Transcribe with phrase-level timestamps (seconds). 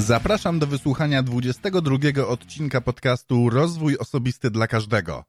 [0.00, 5.24] Zapraszam do wysłuchania 22 odcinka podcastu Rozwój Osobisty dla Każdego.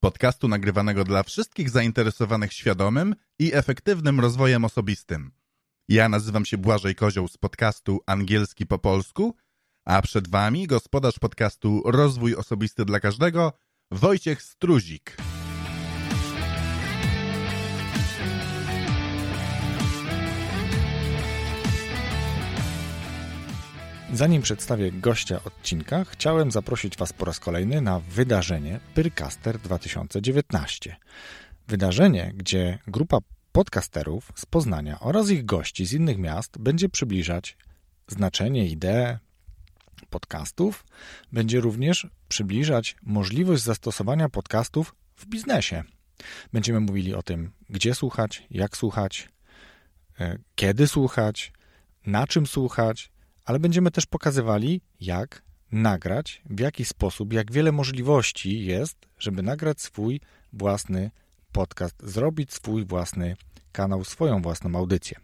[0.00, 5.30] Podcastu nagrywanego dla wszystkich zainteresowanych świadomym i efektywnym rozwojem osobistym.
[5.88, 9.34] Ja nazywam się Błażej Kozioł z podcastu Angielski po polsku,
[9.84, 13.52] a przed Wami gospodarz podcastu Rozwój Osobisty dla Każdego,
[13.90, 15.16] Wojciech Struzik.
[24.12, 30.96] Zanim przedstawię gościa odcinka, chciałem zaprosić Was po raz kolejny na wydarzenie Pyrcaster 2019.
[31.68, 33.18] Wydarzenie, gdzie grupa
[33.52, 37.56] podcasterów z Poznania oraz ich gości z innych miast będzie przybliżać
[38.06, 39.18] znaczenie, ideę
[40.10, 40.84] podcastów,
[41.32, 45.84] będzie również przybliżać możliwość zastosowania podcastów w biznesie.
[46.52, 49.28] Będziemy mówili o tym, gdzie słuchać, jak słuchać,
[50.20, 51.52] e, kiedy słuchać,
[52.06, 53.10] na czym słuchać,
[53.48, 55.42] ale będziemy też pokazywali, jak
[55.72, 60.20] nagrać, w jaki sposób, jak wiele możliwości jest, żeby nagrać swój
[60.52, 61.10] własny
[61.52, 63.36] podcast, zrobić swój własny
[63.72, 65.18] kanał, swoją własną audycję.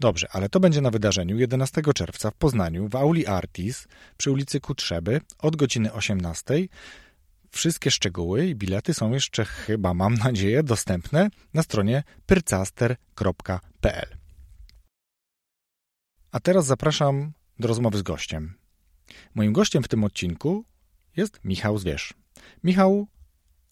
[0.00, 4.60] Dobrze, ale to będzie na wydarzeniu 11 czerwca w Poznaniu w Auli Artis przy ulicy
[4.60, 6.54] Kutrzeby od godziny 18.
[7.50, 14.08] Wszystkie szczegóły i bilety są jeszcze chyba, mam nadzieję, dostępne na stronie pyrcaster.pl.
[16.32, 18.54] A teraz zapraszam do rozmowy z gościem.
[19.34, 20.64] Moim gościem w tym odcinku
[21.16, 22.14] jest Michał Zwierz.
[22.64, 23.06] Michał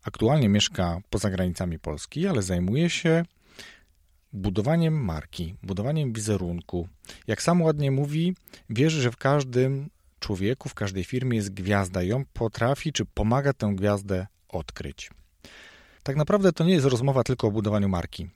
[0.03, 3.25] aktualnie mieszka poza granicami Polski, ale zajmuje się
[4.33, 6.89] budowaniem marki, budowaniem wizerunku.
[7.27, 8.35] Jak sam ładnie mówi,
[8.71, 13.53] wierzy, że w każdym człowieku, w każdej firmie jest gwiazda i on potrafi czy pomaga
[13.53, 15.11] tę gwiazdę odkryć.
[16.03, 18.29] Tak naprawdę to nie jest rozmowa tylko o budowaniu marki.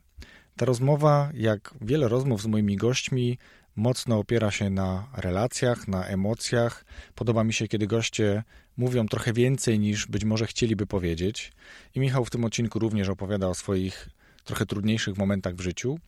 [0.56, 3.38] Ta rozmowa, jak wiele rozmów z moimi gośćmi,
[3.76, 6.84] mocno opiera się na relacjach, na emocjach.
[7.14, 8.42] Podoba mi się, kiedy goście
[8.76, 11.52] mówią trochę więcej niż być może chcieliby powiedzieć.
[11.94, 14.08] I Michał w tym odcinku również opowiada o swoich
[14.44, 15.98] trochę trudniejszych momentach w życiu,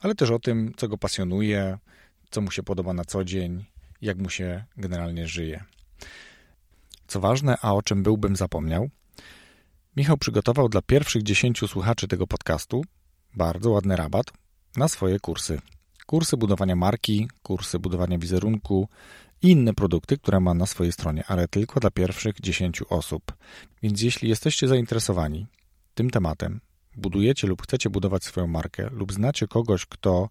[0.00, 1.78] ale też o tym, co go pasjonuje,
[2.30, 3.64] co mu się podoba na co dzień,
[4.02, 5.64] jak mu się generalnie żyje.
[7.06, 8.90] Co ważne, a o czym byłbym zapomniał,
[9.96, 12.84] Michał przygotował dla pierwszych dziesięciu słuchaczy tego podcastu
[13.34, 14.26] bardzo ładny rabat
[14.76, 15.60] na swoje kursy
[16.08, 18.88] kursy budowania marki, kursy budowania wizerunku
[19.42, 23.32] i inne produkty, które ma na swojej stronie, ale tylko dla pierwszych 10 osób.
[23.82, 25.46] Więc jeśli jesteście zainteresowani
[25.94, 26.60] tym tematem,
[26.96, 30.28] budujecie lub chcecie budować swoją markę, lub znacie kogoś, kto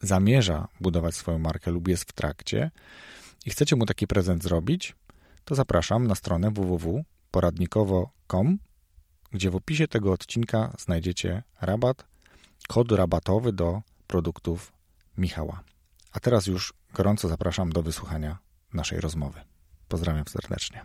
[0.00, 2.70] zamierza budować swoją markę lub jest w trakcie
[3.46, 4.96] i chcecie mu taki prezent zrobić,
[5.44, 8.58] to zapraszam na stronę www.poradnikowo.com,
[9.32, 12.04] gdzie w opisie tego odcinka znajdziecie rabat,
[12.68, 14.79] kod rabatowy do produktów
[15.20, 15.62] Michała.
[16.12, 18.38] A teraz już gorąco zapraszam do wysłuchania
[18.72, 19.40] naszej rozmowy.
[19.88, 20.84] Pozdrawiam serdecznie.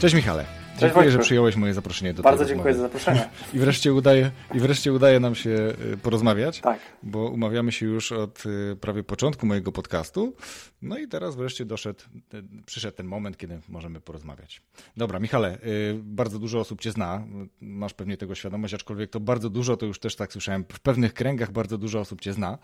[0.00, 0.56] Cześć Michale.
[0.78, 3.28] Dziękuję, że przyjąłeś moje zaproszenie do Bardzo dziękuję za zaproszenie.
[3.54, 5.50] I wreszcie, udaje, I wreszcie udaje nam się
[5.92, 6.78] y, porozmawiać, tak.
[7.02, 10.36] bo umawiamy się już od y, prawie początku mojego podcastu.
[10.86, 12.00] No i teraz wreszcie doszedł,
[12.34, 14.62] y, przyszedł ten moment, kiedy możemy porozmawiać.
[14.96, 15.58] Dobra, Michale,
[16.02, 17.24] bardzo dużo osób Cię zna,
[17.60, 21.14] masz pewnie tego świadomość, aczkolwiek to bardzo dużo, to już też tak słyszałem, w pewnych
[21.14, 22.58] kręgach bardzo dużo osób Cię zna,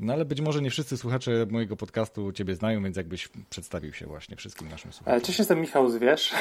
[0.00, 4.06] no ale być może nie wszyscy słuchacze mojego podcastu Ciebie znają, więc jakbyś przedstawił się
[4.06, 5.20] właśnie wszystkim naszym słuchaczom.
[5.20, 6.34] Cześć, jestem Michał Zwierz.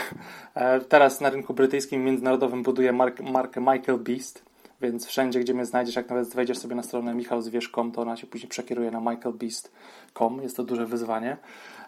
[0.56, 4.44] E, teraz na rynku brytyjskim międzynarodowym buduję mark, markę Michael Beast,
[4.82, 8.28] więc wszędzie, gdzie mnie znajdziesz, jak nawet wejdziesz sobie na stronę michałzwierz.com, to ona się
[8.28, 10.42] później przekieruje na michaelbeast.com.
[10.42, 11.38] Jest to duże wyzwanie.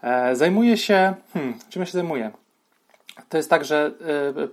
[0.01, 1.13] E, zajmuję się...
[1.33, 2.31] Hmm, czym ja się zajmuję?
[3.29, 3.91] To jest tak, że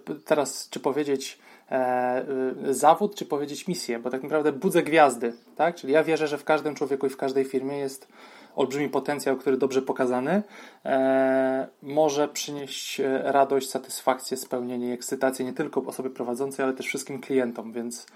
[0.09, 1.39] e, teraz czy powiedzieć
[1.71, 5.75] e, e, zawód, czy powiedzieć misję, bo tak naprawdę budzę gwiazdy, tak?
[5.75, 8.09] Czyli ja wierzę, że w każdym człowieku i w każdej firmie jest
[8.55, 10.43] olbrzymi potencjał, który dobrze pokazany
[10.85, 17.21] e, może przynieść e, radość, satysfakcję, spełnienie, ekscytację nie tylko osobie prowadzącej, ale też wszystkim
[17.21, 18.07] klientom, więc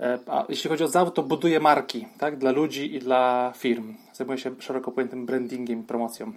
[0.00, 3.94] e, a jeśli chodzi o zawód, to buduję marki tak, dla ludzi i dla firm.
[4.12, 6.32] Zajmuję się szeroko pojętym brandingiem i promocją.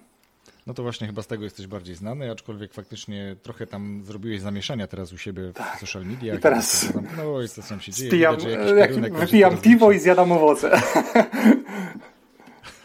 [0.67, 4.87] No to właśnie chyba z tego jesteś bardziej znany, aczkolwiek faktycznie trochę tam zrobiłeś zamieszania
[4.87, 5.79] teraz u siebie w tak.
[5.79, 6.35] social media.
[6.35, 8.09] I teraz no i co tam się dzieje.
[8.09, 10.71] Spijam, Widać, jak wypijam piwo i zjadam owoce.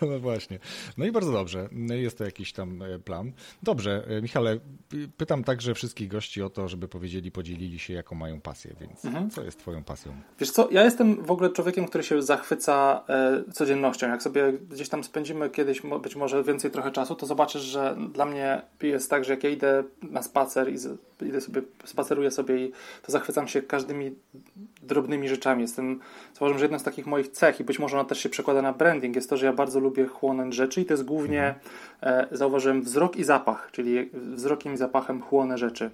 [0.10, 0.58] No właśnie.
[0.98, 1.68] No i bardzo dobrze.
[1.88, 3.32] Jest to jakiś tam e, plan.
[3.62, 4.58] Dobrze, e, Michale,
[5.16, 9.30] pytam także wszystkich gości o to, żeby powiedzieli, podzielili się, jaką mają pasję, więc mhm.
[9.30, 10.12] co jest twoją pasją?
[10.40, 14.08] Wiesz co, ja jestem w ogóle człowiekiem, który się zachwyca e, codziennością.
[14.08, 18.26] Jak sobie gdzieś tam spędzimy kiedyś być może więcej trochę czasu, to zobaczysz, że dla
[18.26, 20.76] mnie jest tak, że jak ja idę na spacer i
[21.26, 22.72] idę sobie, spaceruję sobie i
[23.02, 24.14] to zachwycam się każdymi
[24.82, 25.62] drobnymi rzeczami.
[25.62, 26.00] Jestem,
[26.34, 28.72] zauważam, że jedną z takich moich cech i być może ona też się przekłada na
[28.72, 31.54] branding, jest to, że ja bardzo lubię chłonąć rzeczy i to jest głównie,
[32.02, 32.28] mhm.
[32.30, 35.90] e, zauważyłem, wzrok i zapach, czyli wzrokiem i zapachem chłonę rzeczy.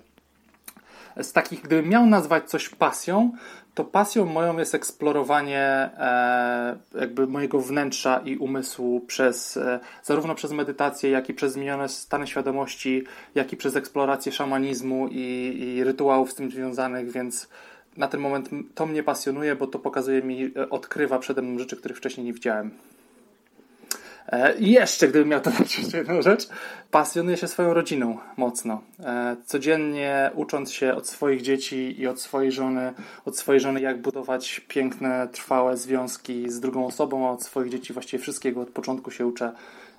[1.23, 3.33] Z takich, gdybym miał nazwać coś pasją,
[3.75, 10.53] to pasją moją jest eksplorowanie e, jakby mojego wnętrza i umysłu przez e, zarówno przez
[10.53, 13.05] medytację, jak i przez zmienione stany świadomości,
[13.35, 17.49] jak i przez eksplorację szamanizmu i, i rytuałów z tym związanych, więc
[17.97, 21.97] na ten moment to mnie pasjonuje, bo to pokazuje mi, odkrywa przede mną rzeczy, których
[21.97, 22.71] wcześniej nie widziałem.
[24.29, 26.49] E, I jeszcze, gdybym miał to jeszcze jedną rzecz,
[26.91, 28.83] pasjonuję się swoją rodziną mocno.
[29.01, 32.93] E, codziennie ucząc się od swoich dzieci i od swojej żony,
[33.25, 37.93] od swojej żony, jak budować piękne, trwałe związki z drugą osobą, a od swoich dzieci
[37.93, 39.53] właściwie wszystkiego od początku się uczę.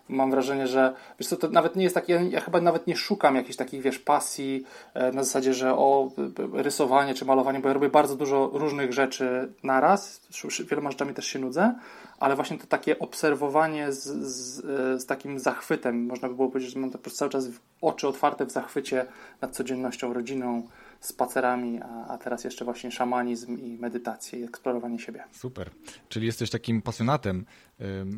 [0.09, 2.95] Mam wrażenie, że wiesz co, to nawet nie jest takie, ja, ja chyba nawet nie
[2.95, 4.63] szukam jakichś takich, wiesz, pasji
[4.93, 6.11] e, na zasadzie, że o
[6.53, 10.21] rysowanie czy malowanie, bo ja robię bardzo dużo różnych rzeczy naraz,
[10.69, 11.75] wieloma rzeczami też się nudzę,
[12.19, 14.61] ale właśnie to takie obserwowanie z, z,
[15.01, 17.47] z takim zachwytem, można by było powiedzieć, że mam to cały czas
[17.81, 19.05] oczy otwarte w zachwycie
[19.41, 20.67] nad codziennością, rodziną,
[20.99, 25.23] spacerami, a, a teraz jeszcze właśnie szamanizm i medytację i eksplorowanie siebie.
[25.31, 25.69] Super.
[26.09, 27.45] Czyli jesteś takim pasjonatem,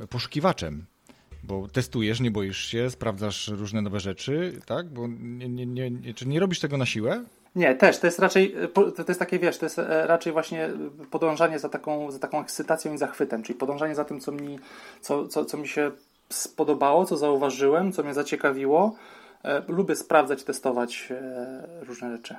[0.09, 0.85] poszukiwaczem
[1.43, 4.89] bo testujesz, nie boisz się, sprawdzasz różne nowe rzeczy, tak?
[4.89, 7.23] Bo nie, nie, nie, czy nie robisz tego na siłę?
[7.55, 7.99] Nie, też.
[7.99, 10.69] To jest raczej, to jest takie, wiesz, to jest e, raczej właśnie
[11.11, 14.59] podążanie za taką, za taką ekscytacją i zachwytem, czyli podążanie za tym, co mi,
[15.01, 15.91] co, co, co mi się
[16.29, 18.95] spodobało, co zauważyłem, co mnie zaciekawiło.
[19.43, 22.35] E, lubię sprawdzać, testować e, różne rzeczy.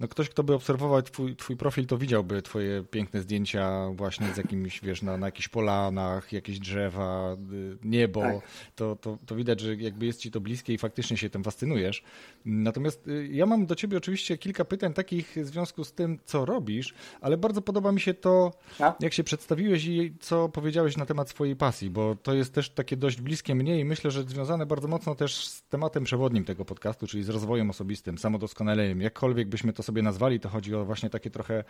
[0.00, 4.36] No ktoś, kto by obserwował twój, twój profil, to widziałby twoje piękne zdjęcia właśnie z
[4.36, 8.20] jakimiś, wiesz, na, na jakichś polanach, jakieś drzewa, y, niebo.
[8.20, 8.34] Tak.
[8.74, 12.02] To, to, to widać, że jakby jest ci to bliskie i faktycznie się tym fascynujesz.
[12.44, 16.44] Natomiast y, ja mam do ciebie oczywiście kilka pytań takich w związku z tym, co
[16.44, 18.94] robisz, ale bardzo podoba mi się to, no.
[19.00, 22.96] jak się przedstawiłeś i co powiedziałeś na temat swojej pasji, bo to jest też takie
[22.96, 27.06] dość bliskie mnie i myślę, że związane bardzo mocno też z tematem przewodnim tego podcastu,
[27.06, 29.00] czyli z rozwojem osobistym, samodoskonaleniem.
[29.00, 31.64] Jakkolwiek byśmy to sobie nazwali, to chodzi o właśnie takie trochę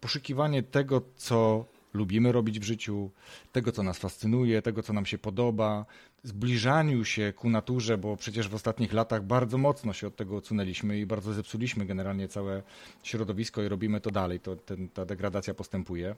[0.00, 1.64] poszukiwanie tego, co
[1.94, 3.10] lubimy robić w życiu,
[3.52, 5.86] tego, co nas fascynuje, tego, co nam się podoba,
[6.22, 10.98] zbliżaniu się ku naturze, bo przecież w ostatnich latach bardzo mocno się od tego odsunęliśmy
[10.98, 12.62] i bardzo zepsuliśmy generalnie całe
[13.02, 14.40] środowisko i robimy to dalej.
[14.40, 16.16] To, ten, ta degradacja postępuje.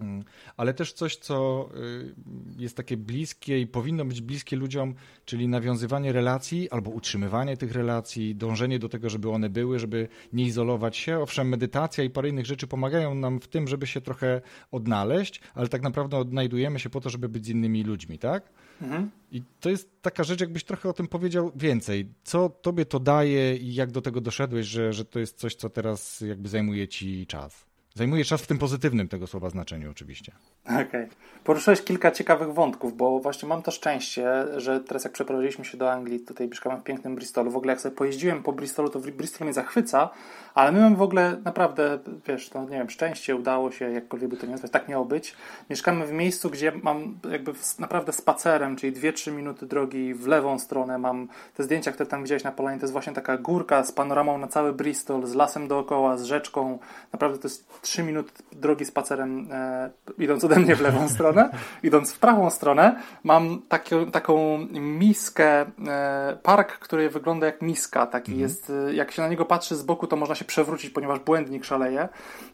[0.00, 0.24] Mm.
[0.56, 2.14] Ale też coś, co y,
[2.58, 8.34] jest takie bliskie i powinno być bliskie ludziom, czyli nawiązywanie relacji albo utrzymywanie tych relacji,
[8.34, 11.18] dążenie do tego, żeby one były, żeby nie izolować się.
[11.18, 14.40] Owszem, medytacja i parę innych rzeczy pomagają nam w tym, żeby się trochę
[14.70, 18.50] odnaleźć, ale tak naprawdę odnajdujemy się po to, żeby być z innymi ludźmi, tak?
[18.82, 19.10] Mhm.
[19.32, 22.12] I to jest taka rzecz, jakbyś trochę o tym powiedział więcej.
[22.24, 25.70] Co tobie to daje i jak do tego doszedłeś, że, że to jest coś, co
[25.70, 27.67] teraz jakby zajmuje ci czas?
[27.98, 30.32] Zajmuje czas w tym pozytywnym tego słowa znaczeniu oczywiście.
[30.64, 30.86] Okej.
[30.86, 31.08] Okay.
[31.44, 35.92] Poruszyłeś kilka ciekawych wątków, bo właśnie mam to szczęście, że teraz jak przeprowadziliśmy się do
[35.92, 39.46] Anglii, tutaj mieszkamy w pięknym Bristolu, w ogóle jak sobie pojeździłem po Bristolu, to Bristol
[39.46, 40.10] mnie zachwyca,
[40.54, 44.36] ale my mamy w ogóle naprawdę, wiesz, to nie wiem, szczęście, udało się, jakkolwiek by
[44.36, 45.36] to nie nazwać, tak miało być.
[45.70, 50.98] Mieszkamy w miejscu, gdzie mam jakby naprawdę spacerem, czyli 2-3 minuty drogi w lewą stronę,
[50.98, 54.38] mam te zdjęcia, które tam widziałeś na polanie, to jest właśnie taka górka z panoramą
[54.38, 56.78] na cały Bristol, z lasem dookoła, z rzeczką,
[57.12, 61.50] naprawdę to jest 3 minuty drogi spacerem, e, idąc ode mnie w lewą stronę,
[61.82, 68.32] idąc w prawą stronę, mam taki, taką miskę, e, park, który wygląda jak miska, taki
[68.32, 68.40] mhm.
[68.40, 71.64] jest, e, jak się na niego patrzy z boku, to można się przewrócić, ponieważ błędnik
[71.64, 72.08] szaleje.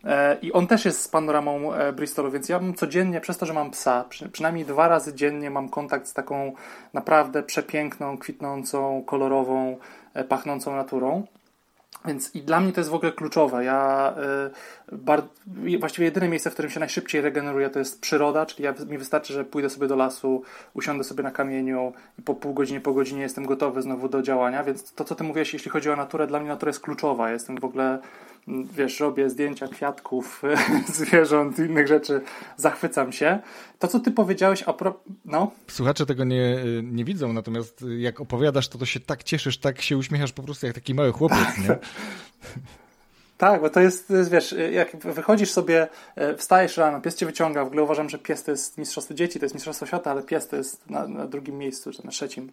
[0.04, 3.46] E, I on też jest z panoramą e, Bristolu, więc ja mam codziennie, przez to,
[3.46, 6.52] że mam psa, przy, przynajmniej dwa razy dziennie mam kontakt z taką
[6.92, 9.76] naprawdę przepiękną, kwitnącą, kolorową,
[10.14, 11.26] e, pachnącą naturą.
[12.06, 13.64] Więc i dla mnie to jest w ogóle kluczowe.
[13.64, 14.14] Ja
[14.92, 15.22] y, bar,
[15.78, 19.32] właściwie jedyne miejsce, w którym się najszybciej regeneruję, to jest przyroda, czyli ja, mi wystarczy,
[19.32, 20.42] że pójdę sobie do lasu,
[20.74, 24.64] usiądę sobie na kamieniu i po pół godzinie, po godzinie jestem gotowy znowu do działania.
[24.64, 27.30] Więc to, co ty mówiłeś, jeśli chodzi o naturę, dla mnie natura jest kluczowa.
[27.30, 27.98] jestem w ogóle
[28.48, 30.42] wiesz, robię zdjęcia kwiatków,
[30.94, 32.20] zwierząt, innych rzeczy,
[32.56, 33.38] zachwycam się.
[33.78, 35.00] To, co ty powiedziałeś a pro...
[35.24, 35.50] no?
[35.68, 39.96] Słuchacze tego nie, nie widzą, natomiast jak opowiadasz, to to się tak cieszysz, tak się
[39.96, 41.76] uśmiechasz po prostu jak taki mały chłopiec, nie?
[43.38, 47.66] Tak, bo to jest, wiesz, jak wychodzisz sobie, e, wstajesz rano, pies cię wyciąga, w
[47.66, 50.56] ogóle uważam, że pies to jest mistrzostwo dzieci, to jest mistrzostwo świata, ale pies to
[50.56, 52.52] jest na, na drugim miejscu, czy na trzecim.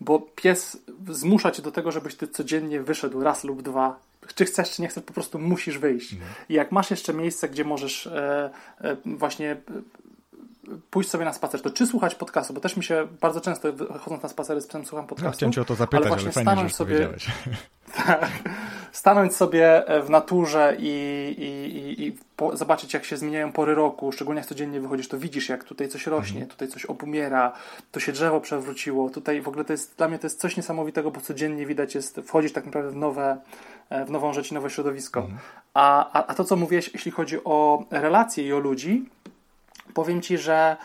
[0.00, 0.78] Bo pies
[1.08, 4.00] zmusza cię do tego, żebyś ty codziennie wyszedł raz lub dwa
[4.34, 6.12] czy chcesz, czy nie chcesz, po prostu musisz wyjść.
[6.12, 6.30] Mhm.
[6.48, 9.56] I jak masz jeszcze miejsce, gdzie możesz e, e, właśnie
[10.90, 13.68] pójść sobie na spacer, to czy słuchać podcastu, bo też mi się bardzo często
[14.00, 15.28] chodząc na spacery z psem słucham podcastu.
[15.28, 17.08] No, chciałem cię o to zapytać, ale, ale fajnie, że sobie,
[17.96, 18.28] tak,
[18.92, 20.88] stanąć sobie w naturze i,
[21.38, 25.18] i, i, i po, zobaczyć, jak się zmieniają pory roku, szczególnie jak codziennie wychodzisz, to
[25.18, 26.50] widzisz, jak tutaj coś rośnie, mhm.
[26.50, 27.52] tutaj coś obumiera,
[27.92, 31.10] to się drzewo przewróciło, tutaj w ogóle to jest, dla mnie to jest coś niesamowitego,
[31.10, 33.36] bo codziennie widać jest, wchodzisz tak naprawdę w nowe,
[33.90, 35.20] e, w nową rzecz i nowe środowisko.
[35.20, 35.38] Mhm.
[35.74, 39.04] A, a, a to, co mówiłeś, jeśli chodzi o relacje i o ludzi,
[39.96, 40.76] powiem Ci, że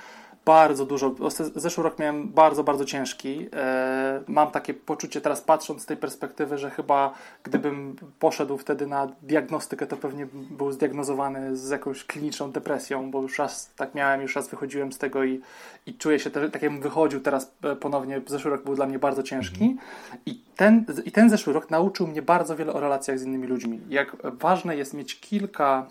[0.45, 1.15] bardzo dużo.
[1.55, 3.49] Zeszły rok miałem bardzo, bardzo ciężki.
[3.53, 7.13] E, mam takie poczucie teraz patrząc z tej perspektywy, że chyba
[7.43, 13.39] gdybym poszedł wtedy na diagnostykę, to pewnie był zdiagnozowany z jakąś kliniczną depresją, bo już
[13.39, 15.41] raz tak miałem, już raz wychodziłem z tego i,
[15.85, 18.21] i czuję się tak, jakbym wychodził teraz e, ponownie.
[18.27, 19.79] Zeszły rok był dla mnie bardzo ciężki mhm.
[20.25, 23.79] I, ten, i ten zeszły rok nauczył mnie bardzo wiele o relacjach z innymi ludźmi.
[23.89, 25.87] Jak ważne jest mieć kilka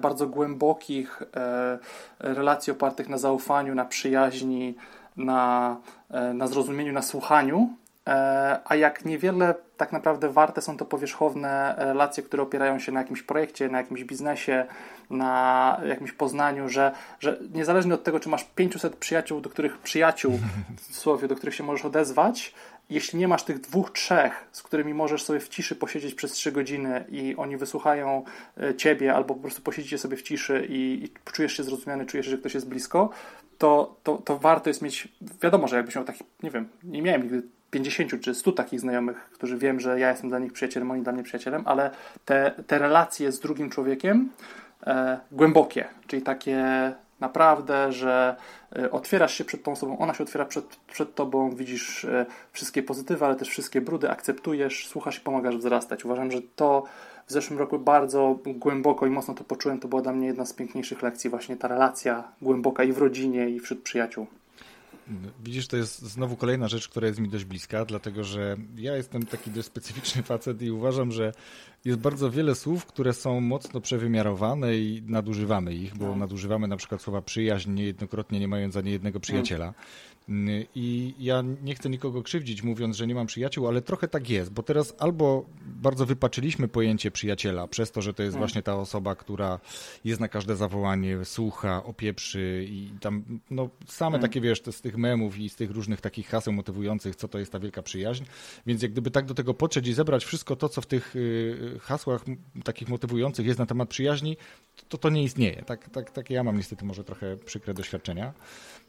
[0.00, 1.78] bardzo głębokich e,
[2.18, 4.74] relacji opartych na zaufaniu, na przyjaźni,
[5.16, 5.76] na,
[6.10, 7.68] e, na zrozumieniu, na słuchaniu,
[8.64, 13.22] a jak niewiele tak naprawdę warte są to powierzchowne relacje, które opierają się na jakimś
[13.22, 14.66] projekcie, na jakimś biznesie,
[15.10, 20.38] na jakimś poznaniu, że, że niezależnie od tego, czy masz 500 przyjaciół, do których przyjaciół,
[20.76, 22.54] w słowie, do których się możesz odezwać,
[22.90, 26.52] jeśli nie masz tych dwóch, trzech, z którymi możesz sobie w ciszy posiedzieć przez trzy
[26.52, 28.24] godziny i oni wysłuchają
[28.62, 32.26] e, ciebie, albo po prostu posiedzicie sobie w ciszy i, i czujesz się zrozumiany, czujesz,
[32.26, 33.10] że ktoś jest blisko,
[33.58, 35.08] to, to, to warto jest mieć,
[35.42, 39.30] wiadomo, że jakbyś miał taki, nie wiem, nie miałem nigdy 50 czy 100 takich znajomych,
[39.32, 41.90] którzy wiem, że ja jestem dla nich przyjacielem, oni dla mnie przyjacielem, ale
[42.24, 44.30] te, te relacje z drugim człowiekiem
[44.86, 46.64] e, głębokie, czyli takie
[47.20, 48.36] naprawdę, że
[48.76, 52.82] e, otwierasz się przed tą osobą, ona się otwiera przed, przed tobą, widzisz e, wszystkie
[52.82, 56.04] pozytywy, ale też wszystkie brudy, akceptujesz, słuchasz i pomagasz wzrastać.
[56.04, 56.84] Uważam, że to
[57.26, 59.80] w zeszłym roku bardzo głęboko i mocno to poczułem.
[59.80, 63.50] To była dla mnie jedna z piękniejszych lekcji, właśnie ta relacja głęboka i w rodzinie,
[63.50, 64.26] i wśród przyjaciół.
[65.44, 69.26] Widzisz, to jest znowu kolejna rzecz, która jest mi dość bliska, dlatego że ja jestem
[69.26, 71.32] taki dość specyficzny facet i uważam, że
[71.84, 76.16] jest bardzo wiele słów, które są mocno przewymiarowane i nadużywamy ich, bo no.
[76.16, 79.66] nadużywamy na przykład słowa przyjaźń niejednokrotnie, nie mając ani jednego przyjaciela.
[79.66, 80.64] Mm.
[80.74, 84.52] I ja nie chcę nikogo krzywdzić, mówiąc, że nie mam przyjaciół, ale trochę tak jest,
[84.52, 88.48] bo teraz albo bardzo wypaczyliśmy pojęcie przyjaciela, przez to, że to jest hmm.
[88.48, 89.60] właśnie ta osoba, która
[90.04, 95.38] jest na każde zawołanie, słucha, opieprzy i tam, no same takie, wiesz, z tych memów
[95.38, 98.24] i z tych różnych takich haseł motywujących, co to jest ta wielka przyjaźń.
[98.66, 101.69] Więc jak gdyby tak do tego podszedł i zebrać wszystko to, co w tych y,
[101.80, 102.24] hasłach
[102.64, 104.36] takich motywujących jest na temat przyjaźni,
[104.88, 105.62] to to nie istnieje.
[105.62, 108.32] Tak, tak, tak ja mam niestety może trochę przykre doświadczenia.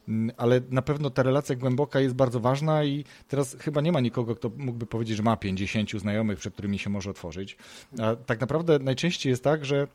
[0.08, 4.00] Mm, ale na pewno ta relacja głęboka jest bardzo ważna i teraz chyba nie ma
[4.00, 7.58] nikogo, kto mógłby powiedzieć, że ma 50 znajomych, przed którymi się może otworzyć.
[8.02, 9.88] A tak naprawdę najczęściej jest tak, że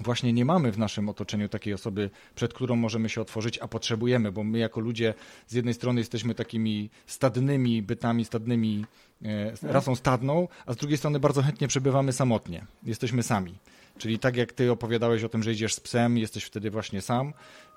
[0.00, 4.32] właśnie nie mamy w naszym otoczeniu takiej osoby, przed którą możemy się otworzyć, a potrzebujemy,
[4.32, 5.14] bo my jako ludzie
[5.46, 8.86] z jednej strony jesteśmy takimi stadnymi bytami, stadnymi
[9.24, 12.66] e, rasą stadną, a z drugiej strony bardzo chętnie przebywamy samotnie.
[12.82, 13.54] Jesteśmy sami.
[13.98, 17.32] Czyli tak jak ty opowiadałeś o tym, że idziesz z psem, jesteś wtedy właśnie sam,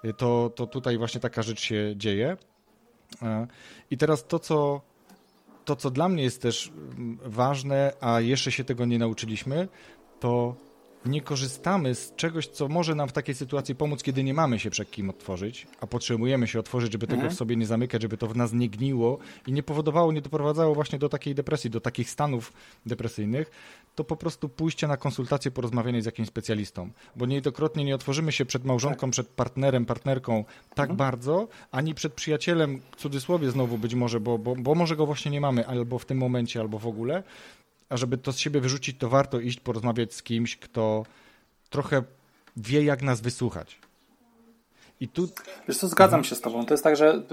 [0.06, 2.38] y, to, to tutaj właśnie taka rzecz się dzieje.
[3.22, 3.48] E,
[3.92, 4.82] I teraz to, co
[5.66, 9.68] to, co dla mnie jest też mm, ważne, a jeszcze się tego nie nauczyliśmy,
[10.20, 10.56] to
[11.06, 14.70] nie korzystamy z czegoś, co może nam w takiej sytuacji pomóc, kiedy nie mamy się
[14.70, 17.36] przed kim otworzyć, a potrzebujemy się otworzyć, żeby tego mhm.
[17.36, 19.18] w sobie nie zamykać, żeby to w nas nie gniło
[19.48, 22.54] i nie powodowało, nie doprowadzało właśnie do takiej depresji, do takich stanów
[22.86, 23.52] depresyjnych,
[23.96, 26.90] to po prostu pójście na konsultację, porozmawianie z jakimś specjalistą.
[27.16, 29.12] Bo niejednokrotnie nie otworzymy się przed małżonką, tak.
[29.12, 30.46] przed partnerem, partnerką
[30.76, 30.98] tak mhm.
[30.98, 35.32] bardzo, ani przed przyjacielem, w cudzysłowie znowu być może, bo, bo, bo może go właśnie
[35.32, 37.24] nie mamy, albo w tym momencie, albo w ogóle,
[37.94, 41.06] a żeby to z siebie wyrzucić, to warto iść porozmawiać z kimś, kto
[41.70, 42.04] trochę
[42.58, 43.80] wie, jak nas wysłuchać.
[45.04, 45.28] I tu...
[45.68, 46.24] Wiesz co, zgadzam mhm.
[46.24, 46.66] się z Tobą.
[46.66, 47.24] To jest tak, że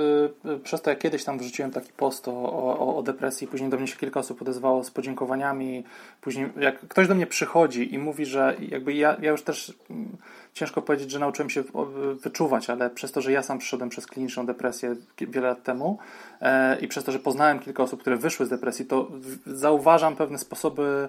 [0.44, 3.70] y, y, przez to, jak kiedyś tam wrzuciłem taki post o, o, o, depresji, później
[3.70, 5.84] do mnie się kilka osób odezwało z podziękowaniami,
[6.20, 10.16] później jak ktoś do mnie przychodzi i mówi, że jakby ja, ja już też mm,
[10.54, 11.64] ciężko powiedzieć, że nauczyłem się
[12.22, 15.98] wyczuwać, ale przez to, że ja sam przyszedłem przez kliniczną depresję wiele lat temu
[16.40, 19.08] e, i przez to, że poznałem kilka osób, które wyszły z depresji, to
[19.46, 21.08] zauważam pewne sposoby,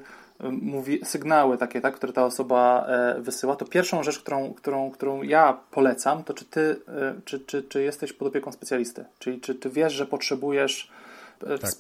[0.51, 3.55] mówi, sygnały takie, tak, które ta osoba e, wysyła.
[3.55, 6.81] To pierwszą rzecz, którą, którą, którą ja polecam, to czy ty,
[7.25, 9.05] czy, czy, czy jesteś pod opieką specjalisty?
[9.19, 10.91] Czyli czy ty wiesz, że potrzebujesz
[11.47, 11.71] e, tak.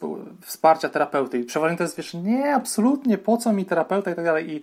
[0.41, 1.39] wsparcia terapeuty.
[1.39, 4.51] I przeważnie to jest, wiesz, nie, absolutnie, po co mi terapeuta i tak dalej.
[4.51, 4.61] I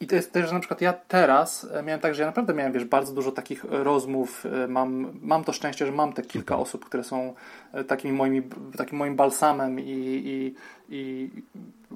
[0.00, 2.54] i to jest też, że na przykład ja teraz e, miałem tak, że ja naprawdę
[2.54, 4.46] miałem, wiesz, bardzo dużo takich rozmów.
[4.46, 7.34] E, mam, mam to szczęście, że mam te kilka osób, które są
[7.88, 8.42] takimi moimi,
[8.76, 10.54] takim moim balsamem i, i,
[10.88, 11.30] i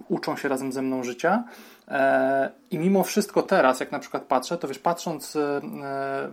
[0.08, 1.44] uczą się razem ze mną życia.
[1.88, 5.61] E, I mimo wszystko teraz, jak na przykład patrzę, to wiesz, patrząc e,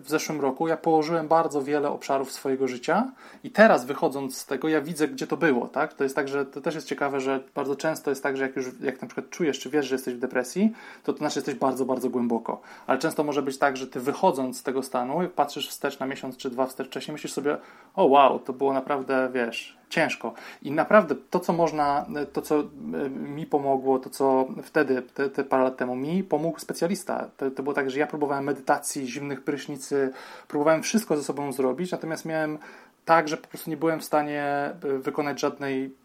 [0.01, 3.11] w zeszłym roku, ja położyłem bardzo wiele obszarów swojego życia
[3.43, 5.93] i teraz wychodząc z tego, ja widzę, gdzie to było, tak?
[5.93, 8.55] To jest tak, że to też jest ciekawe, że bardzo często jest tak, że jak
[8.55, 10.71] już, jak na przykład czujesz, czy wiesz, że jesteś w depresji,
[11.03, 12.61] to to znaczy, jesteś bardzo, bardzo głęboko.
[12.87, 16.37] Ale często może być tak, że ty wychodząc z tego stanu, patrzysz wstecz na miesiąc
[16.37, 17.57] czy dwa wstecz wcześniej, myślisz sobie,
[17.95, 20.33] o wow, to było naprawdę, wiesz, ciężko.
[20.61, 25.43] I naprawdę to, co można, to, co e, mi pomogło, to, co wtedy, te, te
[25.43, 27.29] parę lat temu, mi pomógł specjalista.
[27.37, 30.13] To, to było tak, że ja próbowałem medytacji, zimnych prysznicy,
[30.47, 32.57] próbowałem wszystko ze sobą zrobić, natomiast miałem
[33.05, 35.95] tak, że po prostu nie byłem w stanie e, wykonać żadnej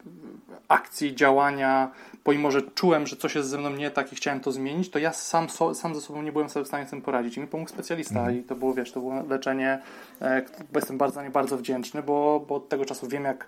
[0.67, 1.91] akcji, działania,
[2.23, 4.99] pomimo, że czułem, że coś jest ze mną nie tak i chciałem to zmienić, to
[4.99, 7.37] ja sam, so, sam ze sobą nie byłem sobie w stanie z tym poradzić.
[7.37, 8.37] I mi pomógł specjalista mhm.
[8.37, 9.81] i to było, wiesz, to było leczenie,
[10.21, 10.41] e,
[10.71, 13.47] bo jestem bardzo, nie bardzo wdzięczny, bo, bo od tego czasu wiem, jak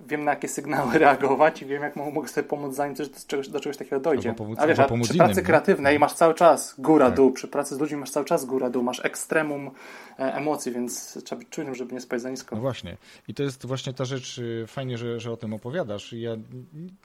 [0.00, 3.48] wiem na jakie sygnały reagować i wiem, jak mogę sobie pomóc, zanim coś, do, czegoś,
[3.48, 4.34] do czegoś takiego dojdzie.
[4.34, 5.98] Pomóc, a wiesz, a przy pracy innym, kreatywnej nie?
[5.98, 7.36] masz cały czas góra-dół, tak.
[7.36, 9.70] przy pracy z ludźmi masz cały czas góra-dół, masz ekstremum
[10.18, 12.56] e, emocji, więc trzeba być czujnym, żeby nie spać za nisko.
[12.56, 12.96] No właśnie.
[13.28, 16.12] I to jest właśnie ta rzecz, y, fajnie, że, że o tym opowiadasz.
[16.12, 16.36] Ja,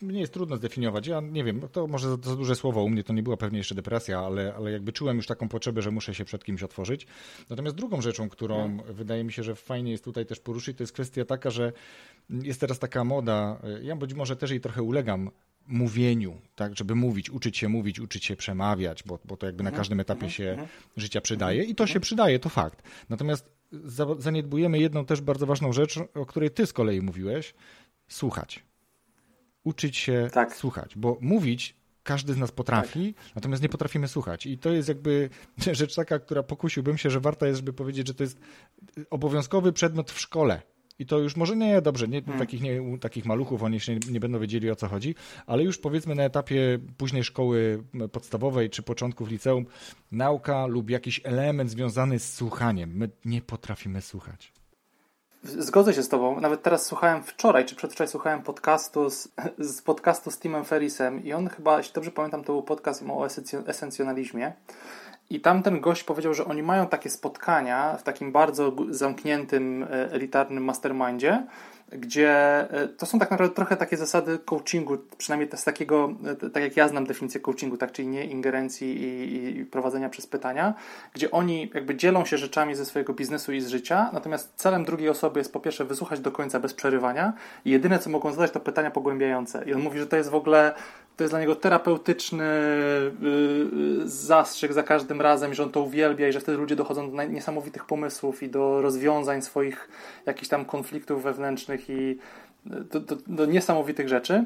[0.01, 1.07] mnie jest trudno zdefiniować.
[1.07, 3.75] Ja nie wiem, to może za, duże słowo, u mnie to nie była pewnie jeszcze
[3.75, 7.07] depresja, ale, ale jakby czułem już taką potrzebę, że muszę się przed kimś otworzyć.
[7.49, 8.83] Natomiast drugą rzeczą, którą no.
[8.93, 11.73] wydaje mi się, że fajnie jest tutaj też poruszyć, to jest kwestia taka, że
[12.29, 15.31] jest teraz taka moda, ja być może też jej trochę ulegam,
[15.67, 19.69] mówieniu, tak, żeby mówić, uczyć się mówić, uczyć się przemawiać, bo, bo to jakby na
[19.69, 20.67] mhm, każdym etapie mhm, się mhm.
[20.97, 22.83] życia przydaje i to się przydaje, to fakt.
[23.09, 23.49] Natomiast
[24.17, 27.53] zaniedbujemy jedną też bardzo ważną rzecz, o której ty z kolei mówiłeś,
[28.07, 28.63] słuchać.
[29.63, 30.55] Uczyć się tak.
[30.55, 33.35] słuchać, bo mówić każdy z nas potrafi, tak.
[33.35, 34.45] natomiast nie potrafimy słuchać.
[34.45, 35.29] I to jest jakby
[35.71, 38.39] rzecz taka, która pokusiłbym się, że warta jest, żeby powiedzieć, że to jest
[39.09, 42.39] obowiązkowy przedmiot w szkole i to już może nie, dobrze, nie, hmm.
[42.39, 46.15] takich, nie, takich maluchów, oni się nie będą wiedzieli o co chodzi, ale już powiedzmy
[46.15, 49.65] na etapie późnej szkoły podstawowej czy początków liceum,
[50.11, 52.97] nauka lub jakiś element związany z słuchaniem.
[52.97, 54.53] My nie potrafimy słuchać.
[55.43, 56.41] Zgodzę się z Tobą.
[56.41, 61.33] Nawet teraz słuchałem wczoraj, czy przedwczoraj słuchałem podcastu z, z podcastu z Timem Ferrisem i
[61.33, 63.27] on chyba, jeśli dobrze pamiętam, to był podcast o
[63.67, 64.53] esencjonalizmie.
[65.29, 70.63] I tamten gość powiedział, że oni mają takie spotkania w takim bardzo zamkniętym, e, elitarnym
[70.63, 71.43] mastermindzie,
[71.91, 72.31] gdzie
[72.71, 76.77] e, to są tak naprawdę trochę takie zasady coachingu, przynajmniej z takiego, e, tak jak
[76.77, 80.73] ja znam definicję coachingu, tak, czyli nie ingerencji i, i, prowadzenia przez pytania,
[81.13, 85.09] gdzie oni jakby dzielą się rzeczami ze swojego biznesu i z życia, natomiast celem drugiej
[85.09, 87.33] osoby jest po pierwsze wysłuchać do końca bez przerywania
[87.65, 89.63] i jedyne co mogą zadać to pytania pogłębiające.
[89.65, 90.73] I on mówi, że to jest w ogóle
[91.17, 92.43] to jest dla niego terapeutyczny
[93.21, 97.23] yy, zastrzyk za każdym razem, że on to uwielbia i że wtedy ludzie dochodzą do
[97.23, 99.89] niesamowitych pomysłów i do rozwiązań swoich
[100.25, 102.19] jakichś tam konfliktów wewnętrznych i
[102.65, 104.45] do, do, do niesamowitych rzeczy.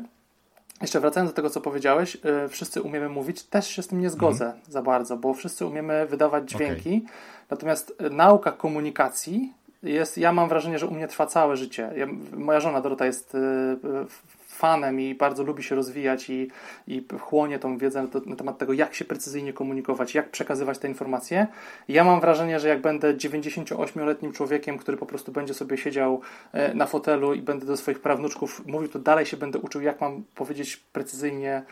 [0.82, 2.18] Jeszcze wracając do tego, co powiedziałeś,
[2.50, 4.64] wszyscy umiemy mówić, też się z tym nie zgodzę mhm.
[4.70, 7.18] za bardzo, bo wszyscy umiemy wydawać dźwięki, okay.
[7.50, 9.54] natomiast nauka komunikacji
[9.84, 11.92] jest, ja mam wrażenie, że u mnie trwa całe życie.
[11.96, 13.38] Ja, moja żona Dorota jest
[14.58, 16.48] fanem i bardzo lubi się rozwijać i,
[16.88, 21.48] i chłonie tą wiedzę na, temat tego, jak się precyzyjnie komunikować, jak przekazywać te informacje.
[21.88, 26.22] Ja mam wrażenie, że jak będę 98-letnim człowiekiem, który po prostu będzie sobie siedział
[26.54, 30.02] e, na fotelu i będę do swoich prawnuczków mówił, to dalej się będę uczył, jak
[30.02, 31.64] mam powiedzieć precyzyjnie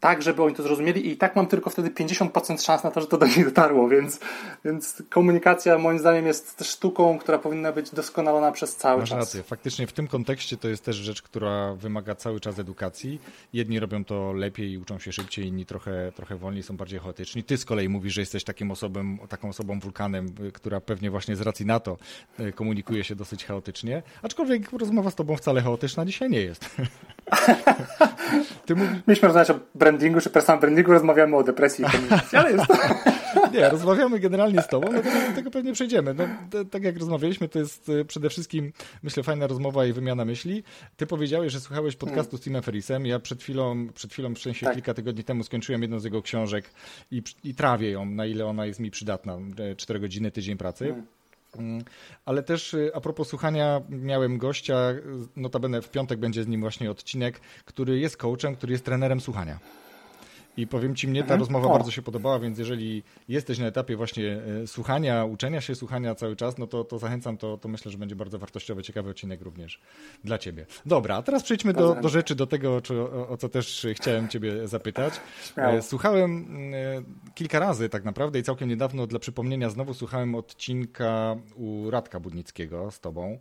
[0.00, 3.06] tak, żeby oni to zrozumieli i tak mam tylko wtedy 50% szans na to, że
[3.06, 4.20] to do nich dotarło, więc,
[4.64, 9.18] więc komunikacja moim zdaniem jest sztuką, która powinna być doskonalona przez cały Masz czas.
[9.18, 9.42] Rację.
[9.42, 13.20] Faktycznie w tym kontekście to jest też rzecz, która wymaga cały czas edukacji.
[13.52, 17.44] Jedni robią to lepiej i uczą się szybciej, inni trochę, trochę wolniej, są bardziej chaotyczni.
[17.44, 21.40] Ty z kolei mówisz, że jesteś takim osobą, taką osobą wulkanem, która pewnie właśnie z
[21.40, 21.96] racji na to
[22.38, 26.70] e, komunikuje się dosyć chaotycznie, aczkolwiek rozmowa z tobą wcale chaotyczna dzisiaj nie jest.
[28.66, 28.90] Ty mówi...
[29.08, 32.74] Mieliśmy rozmawiać o brandingu czy personal brandingu, rozmawiamy o depresji i komunikacji, ale jest to...
[33.52, 36.14] Nie, rozmawiamy generalnie z tobą, natomiast do tego pewnie przejdziemy.
[36.14, 36.24] No,
[36.70, 38.72] tak jak rozmawialiśmy, to jest e, przede wszystkim,
[39.02, 40.62] myślę, fajna rozmowa i wymiana myśli.
[40.96, 42.42] Ty powiedziałeś, że słuchałeś podcastu hmm.
[42.42, 43.06] z Timem Ferrisem.
[43.06, 44.74] Ja przed chwilą, przed chwilą, w sensie tak.
[44.74, 46.70] kilka tygodni temu skończyłem jedną z jego książek
[47.10, 49.38] i, i trawię ją, na ile ona jest mi przydatna.
[49.58, 50.84] E, cztery godziny, tydzień pracy.
[50.84, 51.06] Hmm.
[51.58, 51.84] Mm,
[52.24, 54.76] ale też y, a propos słuchania, miałem gościa,
[55.36, 59.58] notabene w piątek będzie z nim właśnie odcinek, który jest coachem, który jest trenerem słuchania.
[60.56, 61.40] I powiem Ci, mnie ta mhm.
[61.40, 61.72] rozmowa o.
[61.72, 66.36] bardzo się podobała, więc jeżeli jesteś na etapie właśnie e, słuchania, uczenia się, słuchania cały
[66.36, 69.80] czas, no to, to zachęcam, to, to myślę, że będzie bardzo wartościowy, ciekawy odcinek również
[70.24, 70.66] dla Ciebie.
[70.86, 74.28] Dobra, a teraz przejdźmy do, do rzeczy, do tego, czy, o, o, co też chciałem
[74.28, 75.20] Ciebie zapytać.
[75.54, 75.82] Śmiało.
[75.82, 76.46] Słuchałem
[77.34, 82.90] kilka razy tak naprawdę i całkiem niedawno dla przypomnienia znowu słuchałem odcinka u Radka Budnickiego
[82.90, 83.38] z Tobą.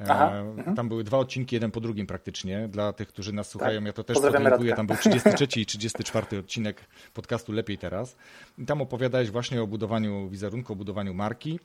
[0.00, 0.76] E, mhm.
[0.76, 2.68] tam były dwa odcinki, jeden po drugim praktycznie.
[2.68, 3.86] Dla tych, którzy nas słuchają, tak.
[3.86, 4.74] ja to też podlinkuję.
[4.74, 8.16] Tam był 33 i 34 odcinek podcastu Lepiej Teraz.
[8.58, 11.60] I tam opowiadałeś właśnie o budowaniu wizerunku, o budowaniu marki.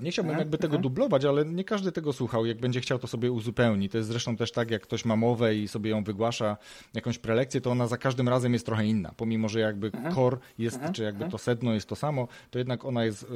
[0.00, 0.82] Nie chciałbym mhm, jakby tego mhm.
[0.82, 2.46] dublować, ale nie każdy tego słuchał.
[2.46, 3.88] Jak będzie chciał, to sobie uzupełni.
[3.88, 6.56] To jest zresztą też tak, jak ktoś ma mowę i sobie ją wygłasza,
[6.94, 9.12] jakąś prelekcję, to ona za każdym razem jest trochę inna.
[9.16, 13.04] Pomimo, że jakby core jest, czy jakby to sedno jest to samo, to jednak ona
[13.04, 13.26] jest y,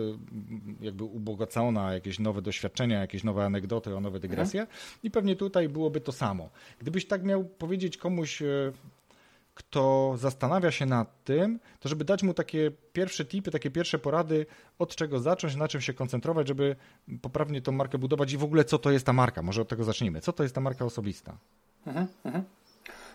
[0.81, 4.67] jakby ubogacona, jakieś nowe doświadczenia, jakieś nowe anegdoty, o nowe dygresje.
[5.03, 6.51] I pewnie tutaj byłoby to samo.
[6.79, 8.73] Gdybyś tak miał powiedzieć komuś, y,
[9.59, 14.47] kto zastanawia się nad tym, to żeby dać mu takie pierwsze tipy, takie pierwsze porady,
[14.79, 16.77] od czego zacząć, na czym się koncentrować, żeby
[17.23, 19.43] poprawnie tą markę budować i w ogóle co to jest ta marka.
[19.43, 20.21] Może od tego zacznijmy.
[20.21, 21.39] Co to jest ta marka osobista?
[21.87, 22.45] Mhm, mhm.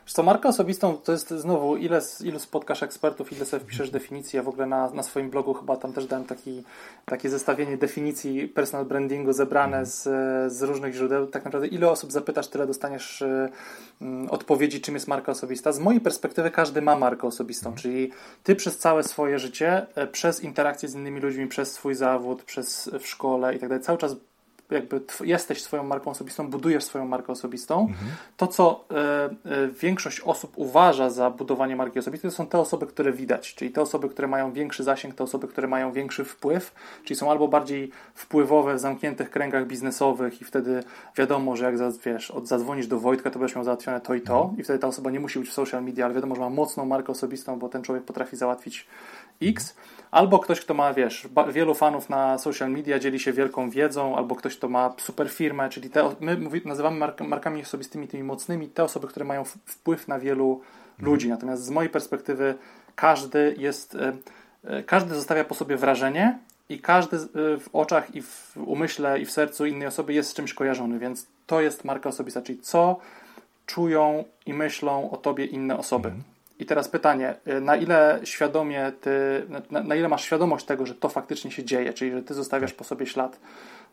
[0.06, 4.38] Wiesz co, markę osobistą to jest znowu, ile, ilu spotkasz ekspertów, ile sobie wpiszesz definicji.
[4.38, 6.64] Ja w ogóle na, na swoim blogu chyba tam też dałem taki,
[7.06, 9.86] takie zestawienie definicji personal brandingu zebrane mhm.
[9.86, 10.04] z,
[10.54, 11.28] z różnych źródeł.
[11.28, 13.50] Tak naprawdę ile osób zapytasz, tyle dostaniesz y,
[14.30, 15.72] odpowiedzi, czym jest marka osobista.
[15.72, 17.82] Z mojej perspektywy każdy ma markę osobistą, mhm.
[17.82, 18.12] czyli
[18.44, 22.90] ty przez całe swoje życie, e, przez interakcje z innymi ludźmi, przez swój zawód, przez
[23.00, 24.16] w szkole i tak dalej, cały czas
[24.76, 27.80] jakby jesteś swoją marką osobistą, budujesz swoją markę osobistą.
[27.82, 28.12] Mhm.
[28.38, 32.88] To, co e, e, większość osób uważa za budowanie marki osobistej, to są te osoby,
[32.88, 36.74] które widać, czyli te osoby, które mają większy zasięg, te osoby, które mają większy wpływ,
[37.04, 40.84] czyli są albo bardziej wpływowe w zamkniętych kręgach biznesowych i wtedy
[41.18, 44.42] wiadomo, że jak wiesz, od zadzwonisz do Wojtka, to będziesz miał załatwione to i to
[44.42, 44.60] mhm.
[44.60, 46.86] i wtedy ta osoba nie musi być w social media, ale wiadomo, że ma mocną
[46.86, 48.88] markę osobistą, bo ten człowiek potrafi załatwić
[49.42, 49.76] X.
[50.14, 54.36] Albo ktoś, kto ma, wiesz, wielu fanów na social media, dzieli się wielką wiedzą, albo
[54.36, 58.84] ktoś, kto ma super firmę, czyli te, my nazywamy mark, markami osobistymi tymi mocnymi, te
[58.84, 61.12] osoby, które mają wpływ na wielu mhm.
[61.12, 61.30] ludzi.
[61.30, 62.56] Natomiast z mojej perspektywy
[62.96, 64.14] każdy jest, e,
[64.64, 67.20] e, każdy zostawia po sobie wrażenie i każdy e,
[67.60, 71.28] w oczach i w umyśle i w sercu innej osoby jest z czymś kojarzony, więc
[71.48, 73.00] to jest marka osobista, czyli co
[73.66, 76.08] czują i myślą o tobie inne osoby.
[76.10, 76.33] Mhm.
[76.64, 79.12] I teraz pytanie, y, na ile świadomie ty,
[79.72, 82.74] na, na, ile masz świadomość tego, że to faktycznie się dzieje, czyli że ty zostawiasz
[82.74, 83.40] po sobie ślad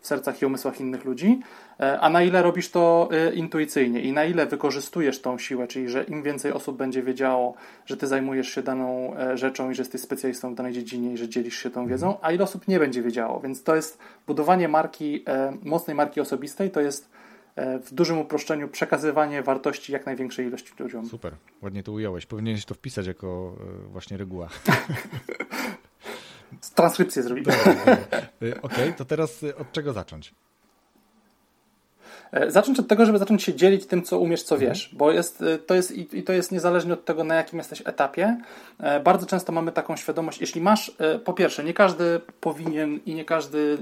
[0.01, 1.41] w sercach i umysłach innych ludzi,
[1.81, 5.89] e, a na ile robisz to y, intuicyjnie i na ile wykorzystujesz tą siłę, czyli
[5.89, 7.55] że im więcej osób będzie wiedziało,
[7.87, 11.17] że ty zajmujesz się daną e, rzeczą i że jesteś specjalistą w danej dziedzinie i
[11.17, 13.41] że dzielisz się tą wiedzą, a ile osób nie będzie wiedziało.
[13.41, 17.11] Więc to jest budowanie marki, e, mocnej marki osobistej, to jest
[17.57, 21.07] w dużym uproszczeniu przekazywanie wartości jak największej ilości ludziom.
[21.07, 22.27] Super, ładnie to ująłeś.
[22.27, 24.49] Powinieneś to wpisać jako e, właśnie reguła.
[26.75, 27.49] Transkrypcję zrobić.
[27.49, 27.53] E,
[28.41, 30.35] okej, okay, to teraz od czego zacząć?
[32.49, 34.71] Zacząć od tego, żeby zacząć się dzielić tym, co umiesz, co mhm.
[34.71, 38.41] wiesz, bo jest, to jest i to jest niezależnie od tego, na jakim jesteś etapie.
[39.05, 40.93] Bardzo często mamy taką świadomość, jeśli masz,
[41.25, 43.79] po pierwsze, nie każdy powinien i nie każdy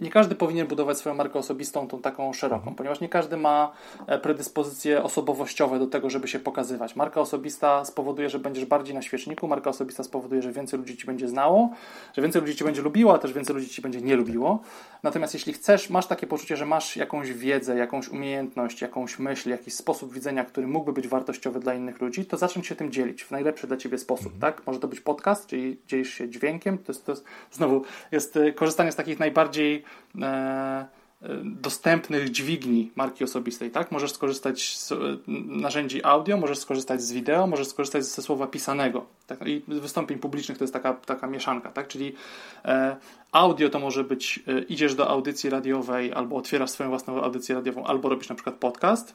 [0.00, 2.76] nie każdy powinien budować swoją markę osobistą, tą taką szeroką, mhm.
[2.76, 3.72] ponieważ nie każdy ma
[4.06, 6.96] e, predyspozycje osobowościowe do tego, żeby się pokazywać.
[6.96, 11.06] Marka osobista spowoduje, że będziesz bardziej na świeczniku, marka osobista spowoduje, że więcej ludzi ci
[11.06, 11.70] będzie znało,
[12.14, 14.60] że więcej ludzi ci będzie lubiło, a też więcej ludzi ci będzie nie lubiło.
[15.02, 19.74] Natomiast jeśli chcesz, masz takie poczucie, że masz jakąś wiedzę, jakąś umiejętność, jakąś myśl, jakiś
[19.74, 23.30] sposób widzenia, który mógłby być wartościowy dla innych ludzi, to zacznij się tym dzielić w
[23.30, 24.32] najlepszy dla ciebie sposób.
[24.32, 24.40] Mhm.
[24.40, 24.66] Tak?
[24.66, 26.78] Może to być podcast, czyli dzielisz się dźwiękiem.
[26.78, 27.82] To jest, to jest znowu
[28.12, 29.84] jest e, korzystanie z takich najbardziej
[31.44, 33.92] dostępnych dźwigni marki osobistej, tak?
[33.92, 34.96] Możesz skorzystać z e,
[35.46, 39.06] narzędzi audio, możesz skorzystać z wideo, możesz skorzystać ze słowa pisanego.
[39.26, 39.46] Tak?
[39.46, 41.88] I wystąpień publicznych to jest taka, taka mieszanka, tak?
[41.88, 42.12] Czyli
[42.64, 42.96] e,
[43.32, 47.84] audio to może być, e, idziesz do audycji radiowej albo otwierasz swoją własną audycję radiową,
[47.84, 49.14] albo robisz na przykład podcast.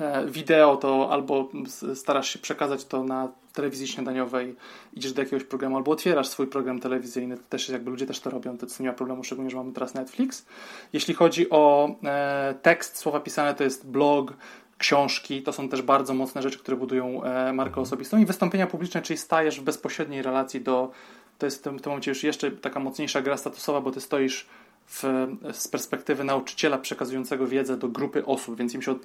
[0.00, 1.48] E, wideo to albo
[1.94, 4.56] starasz się przekazać to na telewizji śniadaniowej,
[4.92, 8.30] idziesz do jakiegoś programu albo otwierasz swój program telewizyjny, to też jakby ludzie też to
[8.30, 10.46] robią, to nie ma problemu, szczególnie, że mamy teraz Netflix.
[10.92, 14.34] Jeśli chodzi o e, tekst, słowa pisane, to jest blog,
[14.78, 17.82] książki, to są też bardzo mocne rzeczy, które budują e, markę mhm.
[17.82, 20.90] osobistą i wystąpienia publiczne, czyli stajesz w bezpośredniej relacji do,
[21.38, 24.00] to jest w tym, w tym momencie już jeszcze taka mocniejsza gra statusowa, bo ty
[24.00, 24.46] stoisz
[24.86, 28.98] w, z perspektywy nauczyciela przekazującego wiedzę do grupy osób, więc im się od,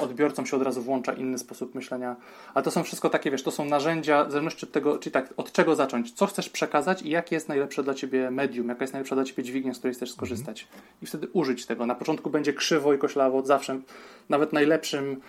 [0.00, 2.16] odbiorcom się od razu włącza inny sposób myślenia.
[2.54, 5.34] A to są wszystko takie, wiesz, to są narzędzia, w zależności od tego, czyli tak,
[5.36, 8.92] od czego zacząć, co chcesz przekazać i jakie jest najlepsze dla ciebie medium, jaka jest
[8.92, 10.66] najlepsza dla ciebie dźwignia, z której chcesz skorzystać.
[11.02, 11.86] I wtedy użyć tego.
[11.86, 13.80] Na początku będzie krzywo i koślawo, zawsze,
[14.28, 15.20] nawet najlepszym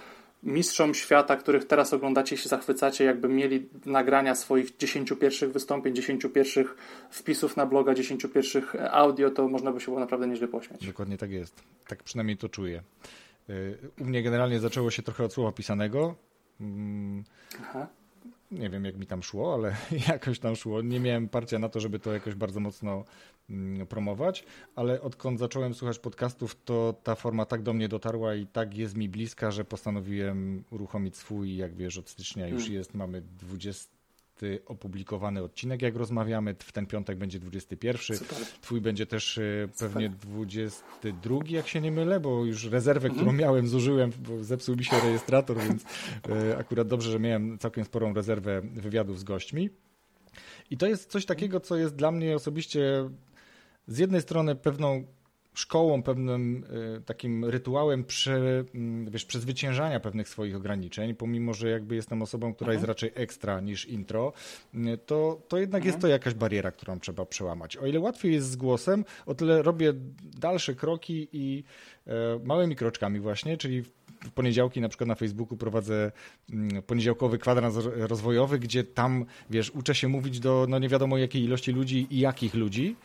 [0.43, 6.25] mistrzom świata, których teraz oglądacie się zachwycacie, jakby mieli nagrania swoich 10 pierwszych wystąpień, 10
[6.33, 6.75] pierwszych
[7.09, 10.87] wpisów na bloga, 10 pierwszych audio, to można by się było naprawdę nieźle pośmiać.
[10.87, 11.63] Dokładnie tak jest.
[11.87, 12.83] Tak przynajmniej to czuję.
[13.49, 16.15] Y, u mnie generalnie zaczęło się trochę od słowa pisanego.
[16.61, 17.23] Mm,
[17.61, 17.87] Aha.
[18.51, 19.75] Nie wiem, jak mi tam szło, ale
[20.09, 20.81] jakoś tam szło.
[20.81, 23.03] Nie miałem parcia na to, żeby to jakoś bardzo mocno
[23.89, 28.77] promować, ale odkąd zacząłem słuchać podcastów, to ta forma tak do mnie dotarła i tak
[28.77, 32.73] jest mi bliska, że postanowiłem uruchomić swój, jak wiesz, od stycznia już hmm.
[32.73, 33.93] jest, mamy 20
[34.65, 36.55] opublikowany odcinek, jak rozmawiamy.
[36.59, 38.17] W ten piątek będzie 21.
[38.17, 38.37] Super.
[38.61, 40.19] Twój będzie też e, pewnie Super.
[40.19, 43.15] 22, jak się nie mylę, bo już rezerwę, mhm.
[43.15, 45.85] którą miałem, zużyłem, bo zepsuł mi się rejestrator, więc
[46.29, 49.69] e, akurat dobrze, że miałem całkiem sporą rezerwę wywiadów z gośćmi.
[50.69, 53.09] I to jest coś takiego, co jest dla mnie osobiście
[53.87, 55.03] z jednej strony pewną
[55.53, 56.65] szkołą, pewnym
[56.97, 62.53] y, takim rytuałem prze, mm, wiesz, przezwyciężania pewnych swoich ograniczeń, pomimo, że jakby jestem osobą,
[62.53, 62.75] która mhm.
[62.75, 64.33] jest raczej ekstra niż intro,
[64.75, 65.87] y, to, to jednak mhm.
[65.87, 67.77] jest to jakaś bariera, którą trzeba przełamać.
[67.77, 69.93] O ile łatwiej jest z głosem, o tyle robię
[70.39, 71.63] dalsze kroki i
[72.07, 73.83] e, małymi kroczkami właśnie, czyli
[74.35, 76.11] poniedziałki na przykład na Facebooku prowadzę
[76.49, 81.43] mm, poniedziałkowy kwadrans rozwojowy, gdzie tam, wiesz, uczę się mówić do no nie wiadomo jakiej
[81.43, 82.95] ilości ludzi i jakich ludzi.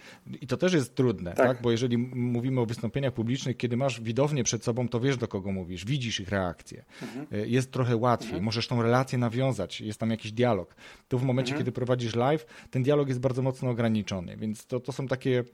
[0.40, 1.46] I to też jest trudne, tak?
[1.46, 1.62] tak?
[1.62, 5.52] Bo jeżeli mówimy o wystąpieniach publicznych, kiedy masz widownię przed sobą, to wiesz do kogo
[5.52, 6.85] mówisz, widzisz ich reakcje.
[7.02, 7.26] Mhm.
[7.33, 8.44] E, jest trochę łatwiej, mhm.
[8.44, 10.74] możesz tą relację nawiązać, jest tam jakiś dialog.
[11.09, 11.61] Tu w momencie, mhm.
[11.61, 15.44] kiedy prowadzisz live, ten dialog jest bardzo mocno ograniczony, więc to, to są takie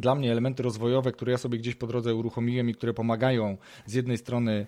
[0.00, 3.94] dla mnie elementy rozwojowe, które ja sobie gdzieś po drodze uruchomiłem i które pomagają z
[3.94, 4.66] jednej strony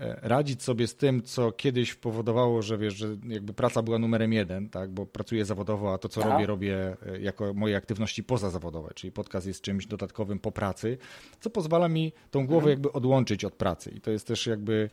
[0.00, 4.68] radzić sobie z tym, co kiedyś powodowało, że wiesz, że jakby praca była numerem jeden,
[4.68, 9.12] tak, bo pracuję zawodowo, a to, co robię, robię e, jako moje aktywności pozazawodowe, czyli
[9.12, 10.98] podcast jest czymś dodatkowym po pracy,
[11.40, 12.70] co pozwala mi tą głowę mhm.
[12.70, 13.90] jakby odłączyć od pracy.
[13.90, 14.90] I to jest też jakby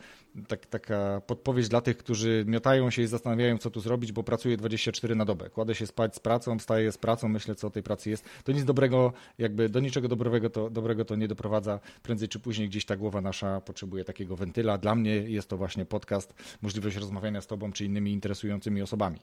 [0.47, 4.57] tak, taka podpowiedź dla tych, którzy miotają się i zastanawiają, co tu zrobić, bo pracuję
[4.57, 5.49] 24 na dobę.
[5.49, 8.25] Kładę się spać z pracą, wstaję z pracą, myślę, co o tej pracy jest.
[8.43, 11.79] To nic dobrego, jakby do niczego dobrego to, dobrego to nie doprowadza.
[12.03, 14.77] Prędzej czy później gdzieś ta głowa nasza potrzebuje takiego wentyla.
[14.77, 19.19] Dla mnie jest to właśnie podcast, możliwość rozmawiania z tobą czy innymi interesującymi osobami.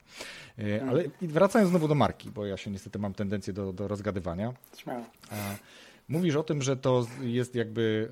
[0.58, 4.52] E, ale wracając znowu do marki, bo ja się niestety mam tendencję do, do rozgadywania.
[4.76, 5.04] Śmiało.
[6.08, 8.10] Mówisz o tym, że to jest jakby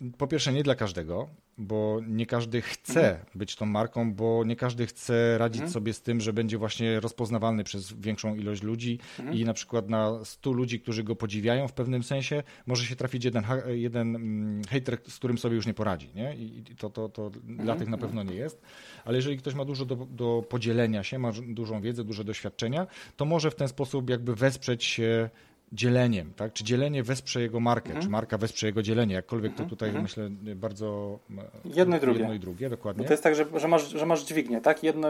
[0.00, 1.28] e, po pierwsze nie dla każdego,
[1.60, 3.26] bo nie każdy chce mhm.
[3.34, 5.72] być tą marką, bo nie każdy chce radzić mhm.
[5.72, 9.38] sobie z tym, że będzie właśnie rozpoznawalny przez większą ilość ludzi mhm.
[9.38, 13.24] i na przykład na 100 ludzi, którzy go podziwiają w pewnym sensie, może się trafić
[13.24, 16.10] jeden, jeden mm, hater, z którym sobie już nie poradzi.
[16.14, 16.36] Nie?
[16.36, 17.78] I to, to, to dla mhm.
[17.78, 18.62] tych na pewno nie jest.
[19.04, 23.24] Ale jeżeli ktoś ma dużo do, do podzielenia się, ma dużą wiedzę, duże doświadczenia, to
[23.24, 25.30] może w ten sposób jakby wesprzeć się
[25.72, 26.52] dzieleniem, tak?
[26.52, 28.04] Czy dzielenie wesprze jego markę, mhm.
[28.04, 30.02] czy marka wesprze jego dzielenie, jakkolwiek to mhm, tutaj mhm.
[30.02, 31.18] myślę bardzo
[31.64, 32.18] jedno i drugie.
[32.18, 33.02] Jedno i drugie, dokładnie.
[33.02, 34.82] Bo to jest tak, że, że, masz, że masz dźwignię, tak?
[34.82, 35.08] Jedno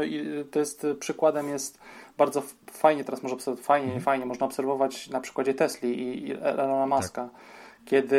[0.51, 1.79] to jest przykładem jest
[2.18, 4.03] bardzo fajnie teraz może obserwować, fajnie, mhm.
[4.03, 7.23] fajnie można obserwować na przykładzie Tesli i Elona Muska.
[7.23, 7.40] Tak.
[7.85, 8.18] Kiedy,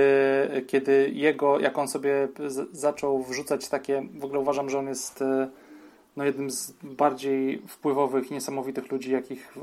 [0.68, 2.28] kiedy jego, jak on sobie
[2.72, 5.24] zaczął wrzucać takie, w ogóle uważam, że on jest
[6.18, 9.54] no jednym z bardziej wpływowych, niesamowitych ludzi, jakich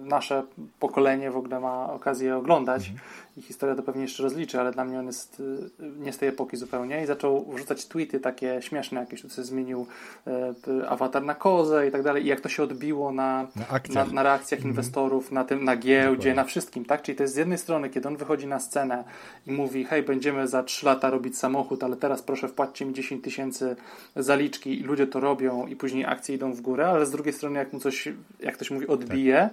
[0.00, 0.42] nasze
[0.78, 2.92] pokolenie w ogóle ma okazję oglądać.
[3.36, 6.28] I historia to pewnie jeszcze rozliczy, ale dla mnie on jest y, nie z tej
[6.28, 9.86] epoki zupełnie i zaczął wrzucać tweety takie śmieszne, jakieś tu sobie zmienił
[10.26, 14.12] e, awatar na kozę i tak dalej i jak to się odbiło na, na, na,
[14.12, 14.70] na reakcjach mm.
[14.70, 16.34] inwestorów, na tym, na giełdzie, Dokładnie.
[16.34, 17.02] na wszystkim, tak?
[17.02, 19.04] Czyli to jest z jednej strony, kiedy on wychodzi na scenę
[19.46, 23.24] i mówi, hej, będziemy za 3 lata robić samochód, ale teraz proszę wpłaccie mi 10
[23.24, 23.76] tysięcy
[24.16, 27.58] zaliczki i ludzie to robią i później akcje idą w górę, ale z drugiej strony,
[27.58, 28.08] jak mu coś,
[28.40, 29.52] jak ktoś mówi, odbije, tak.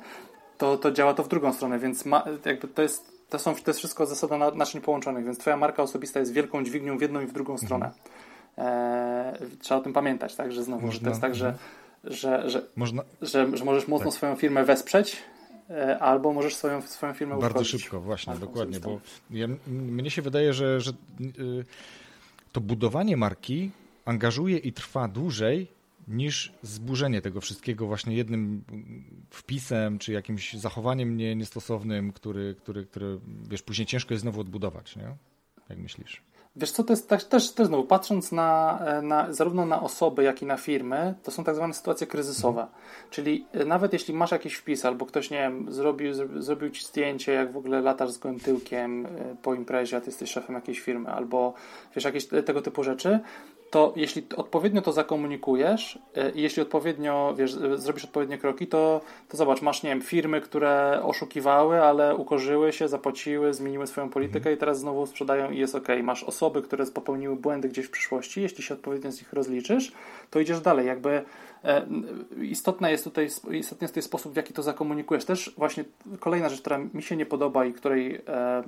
[0.58, 3.72] to, to działa to w drugą stronę, więc ma, jakby to jest to, są, to
[3.72, 7.26] jest wszystko zasada naczyń połączonych, więc Twoja marka osobista jest wielką dźwignią w jedną i
[7.26, 7.92] w drugą stronę.
[8.58, 11.58] E, trzeba o tym pamiętać, tak, że znowu, Można, że to jest tak, że,
[12.04, 14.18] że, że, Można, że, że możesz mocno tak.
[14.18, 15.18] swoją firmę wesprzeć,
[15.70, 17.82] e, albo możesz swoją, swoją firmę Bardzo uszkodzić.
[17.82, 19.00] szybko, właśnie, dokładnie, bo
[19.32, 20.92] ja, mnie się wydaje, że, że
[21.22, 21.66] y,
[22.52, 23.72] to budowanie marki
[24.06, 25.68] angażuje i trwa dłużej
[26.08, 28.64] niż zburzenie tego wszystkiego właśnie jednym
[29.30, 34.96] wpisem, czy jakimś zachowaniem nie, niestosownym, który, który, który, wiesz, później ciężko jest znowu odbudować,
[34.96, 35.16] nie?
[35.70, 36.22] Jak myślisz?
[36.56, 40.42] Wiesz co, to jest też, też, też znowu, patrząc na, na, zarówno na osoby, jak
[40.42, 42.62] i na firmy, to są tak zwane sytuacje kryzysowe.
[42.62, 42.80] Mhm.
[43.10, 47.32] Czyli e, nawet jeśli masz jakiś wpis, albo ktoś, nie wiem, zrobił, zrobił ci zdjęcie,
[47.32, 49.10] jak w ogóle latasz z gołym tyłkiem e,
[49.42, 51.54] po imprezie, a ty jesteś szefem jakiejś firmy, albo
[51.96, 53.20] wiesz, jakieś tego typu rzeczy,
[53.74, 59.02] to jeśli odpowiednio to zakomunikujesz e, i jeśli odpowiednio, wiesz, e, zrobisz odpowiednie kroki, to,
[59.30, 64.38] to zobacz, masz, nie wiem, firmy, które oszukiwały, ale ukorzyły się, zapłaciły, zmieniły swoją politykę
[64.38, 64.56] mhm.
[64.56, 65.88] i teraz znowu sprzedają i jest ok.
[66.04, 69.92] Masz osoby, które popełniły błędy gdzieś w przyszłości, jeśli się odpowiednio z nich rozliczysz,
[70.30, 71.24] to idziesz dalej, jakby
[71.64, 71.86] E,
[72.42, 75.26] istotna jest tutaj, istotny jest tutaj sposób, w jaki to zakomunikujesz.
[75.26, 75.84] Też właśnie
[76.20, 78.64] kolejna rzecz, która mi się nie podoba i której e,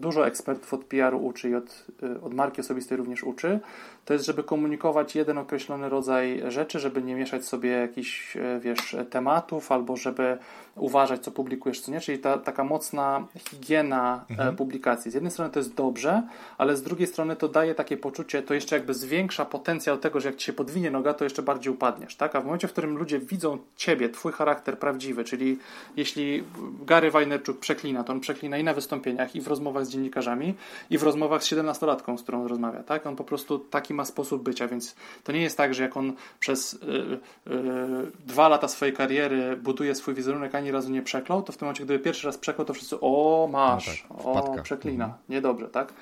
[0.00, 3.60] dużo ekspertów od PR-u uczy i od, e, od marki osobistej również uczy,
[4.04, 9.72] to jest, żeby komunikować jeden określony rodzaj rzeczy, żeby nie mieszać sobie jakichś, wiesz, tematów
[9.72, 10.38] albo żeby
[10.76, 14.56] uważać, co publikujesz, co nie, czyli ta taka mocna higiena mhm.
[14.56, 15.10] publikacji.
[15.10, 16.22] Z jednej strony to jest dobrze,
[16.58, 20.28] ale z drugiej strony to daje takie poczucie, to jeszcze jakby zwiększa potencjał tego, że
[20.28, 22.36] jak ci się podwinie noga, to jeszcze bardziej upadnie tak?
[22.36, 25.58] A w momencie, w którym ludzie widzą ciebie, twój charakter prawdziwy, czyli
[25.96, 26.44] jeśli
[26.86, 30.54] Gary Wajnerczuk przeklina, to on przeklina i na wystąpieniach, i w rozmowach z dziennikarzami,
[30.90, 33.06] i w rozmowach z 17-latką, z którą rozmawia, tak?
[33.06, 36.12] On po prostu taki ma sposób bycia, więc to nie jest tak, że jak on
[36.40, 41.52] przez yy, yy, dwa lata swojej kariery buduje swój wizerunek, ani razu nie przeklął, to
[41.52, 45.04] w tym momencie, gdyby pierwszy raz przeklął, to wszyscy o, masz, no tak, o, przeklina,
[45.04, 45.22] mhm.
[45.28, 45.92] niedobrze, tak?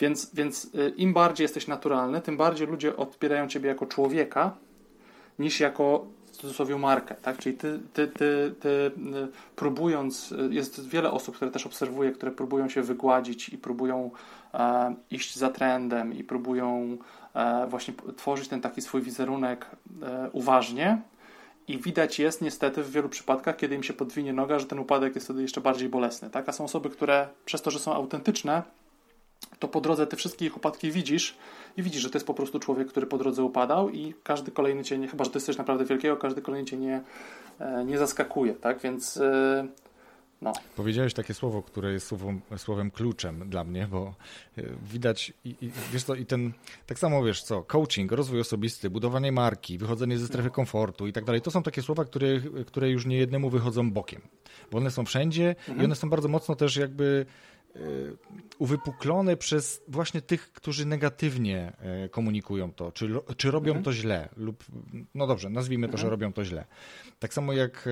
[0.00, 4.56] Więc, więc y, im bardziej jesteś naturalny, tym bardziej ludzie odbierają ciebie jako człowieka,
[5.38, 7.38] niż jako w cudzysłowie markę, tak?
[7.38, 8.92] Czyli ty, ty, ty, ty y,
[9.56, 14.10] próbując, y, jest wiele osób, które też obserwuję, które próbują się wygładzić i próbują
[14.54, 16.96] e, iść za trendem i próbują
[17.34, 19.66] e, właśnie tworzyć ten taki swój wizerunek
[20.02, 21.02] e, uważnie,
[21.68, 25.14] i widać jest niestety w wielu przypadkach, kiedy im się podwinie noga, że ten upadek
[25.14, 26.30] jest wtedy jeszcze bardziej bolesny.
[26.30, 26.48] Tak?
[26.48, 28.62] A są osoby, które przez to, że są autentyczne,
[29.58, 31.36] to po drodze te wszystkie ich upadki widzisz
[31.76, 34.98] i widzisz, że to jest po prostu człowiek, który po drodze upadał i każdy kolejny
[34.98, 37.02] nie, chyba że to jest coś naprawdę wielkiego, każdy kolejny cię nie,
[37.58, 38.78] e, nie zaskakuje, tak?
[38.78, 39.66] Więc e,
[40.42, 40.52] no.
[40.76, 44.14] Powiedziałeś takie słowo, które jest słowem, słowem kluczem dla mnie, bo
[44.58, 46.52] e, widać i, i, wiesz co, i ten,
[46.86, 51.24] tak samo wiesz co, coaching, rozwój osobisty, budowanie marki, wychodzenie ze strefy komfortu i tak
[51.24, 52.26] dalej, to są takie słowa, które,
[52.66, 54.22] które już nie jednemu wychodzą bokiem,
[54.70, 55.80] bo one są wszędzie mhm.
[55.80, 57.26] i one są bardzo mocno też jakby
[57.76, 58.16] Y,
[58.58, 61.72] uwypuklone przez właśnie tych, którzy negatywnie
[62.04, 63.84] y, komunikują to, czy, czy robią mhm.
[63.84, 64.64] to źle, lub
[65.14, 66.10] no dobrze, nazwijmy to, że mhm.
[66.10, 66.64] robią to źle.
[67.18, 67.88] Tak samo jak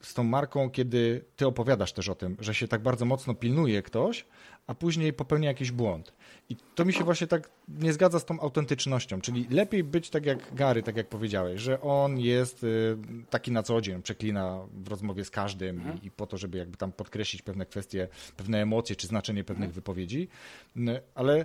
[0.00, 3.82] z tą marką, kiedy ty opowiadasz też o tym, że się tak bardzo mocno pilnuje
[3.82, 4.24] ktoś,
[4.66, 6.12] a później popełnia jakiś błąd.
[6.48, 10.26] I to mi się właśnie tak nie zgadza z tą autentycznością, czyli lepiej być tak
[10.26, 12.96] jak Gary, tak jak powiedziałeś, że on jest y,
[13.30, 16.02] taki na co dzień, przeklina w rozmowie z każdym mhm.
[16.02, 19.68] i, i, po to, żeby jakby tam podkreślić pewne kwestie, pewne emocje czy znaczenie pewnych
[19.68, 19.74] mhm.
[19.74, 20.28] wypowiedzi.
[21.14, 21.44] Ale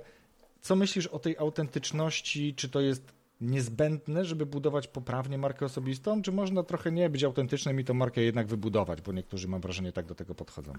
[0.61, 2.53] co myślisz o tej autentyczności?
[2.55, 7.79] Czy to jest niezbędne, żeby budować poprawnie markę osobistą, czy można trochę nie być autentycznym
[7.79, 10.73] i tą markę jednak wybudować, bo niektórzy mam wrażenie tak do tego podchodzą.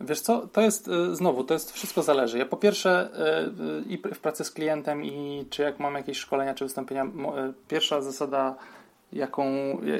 [0.00, 2.38] Wiesz co, to jest y, znowu, to jest wszystko zależy.
[2.38, 3.10] Ja po pierwsze
[3.88, 7.06] y, y, i w pracy z klientem i czy jak mam jakieś szkolenia czy wystąpienia,
[7.68, 8.56] pierwsza zasada
[9.12, 9.44] jaką,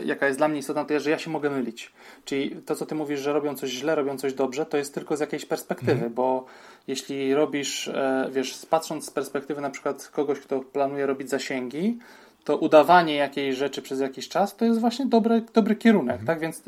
[0.05, 1.93] jaka jest dla mnie istotna, to jest, że ja się mogę mylić.
[2.25, 5.17] Czyli to, co ty mówisz, że robią coś źle, robią coś dobrze, to jest tylko
[5.17, 6.15] z jakiejś perspektywy, mm.
[6.15, 6.45] bo
[6.87, 11.99] jeśli robisz, e, wiesz, patrząc z perspektywy na przykład kogoś, kto planuje robić zasięgi,
[12.45, 16.27] to udawanie jakiejś rzeczy przez jakiś czas to jest właśnie dobry, dobry kierunek, mm.
[16.27, 16.41] tak?
[16.41, 16.63] Więc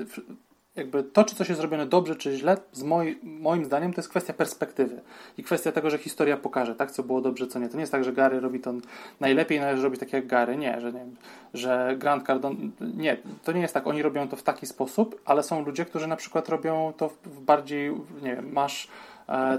[0.76, 4.08] jakby to, czy coś jest zrobione dobrze, czy źle, z moi, moim zdaniem to jest
[4.08, 5.00] kwestia perspektywy
[5.38, 7.68] i kwestia tego, że historia pokaże, tak, co było dobrze, co nie.
[7.68, 8.74] To nie jest tak, że Gary robi to
[9.20, 10.56] najlepiej, należy robić tak jak Gary.
[10.56, 11.06] Nie, że, nie
[11.54, 13.86] że Grant Cardone, nie, to nie jest tak.
[13.86, 17.40] Oni robią to w taki sposób, ale są ludzie, którzy na przykład robią to w
[17.40, 17.90] bardziej,
[18.22, 18.88] nie wiem, masz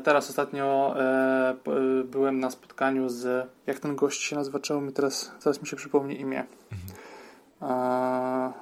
[0.03, 1.55] Teraz ostatnio e,
[2.05, 3.49] byłem na spotkaniu z.
[3.67, 4.59] Jak ten gość się nazywa?
[4.59, 5.31] Czemu mi teraz.
[5.39, 6.45] Zaraz mi się przypomni imię.
[6.71, 6.99] Mhm.
[7.61, 8.53] E,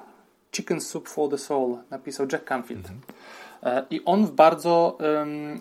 [0.52, 2.90] Chicken Soup for the Soul napisał Jack Canfield.
[2.90, 3.00] Mhm.
[3.08, 3.12] E,
[3.90, 4.98] I on w bardzo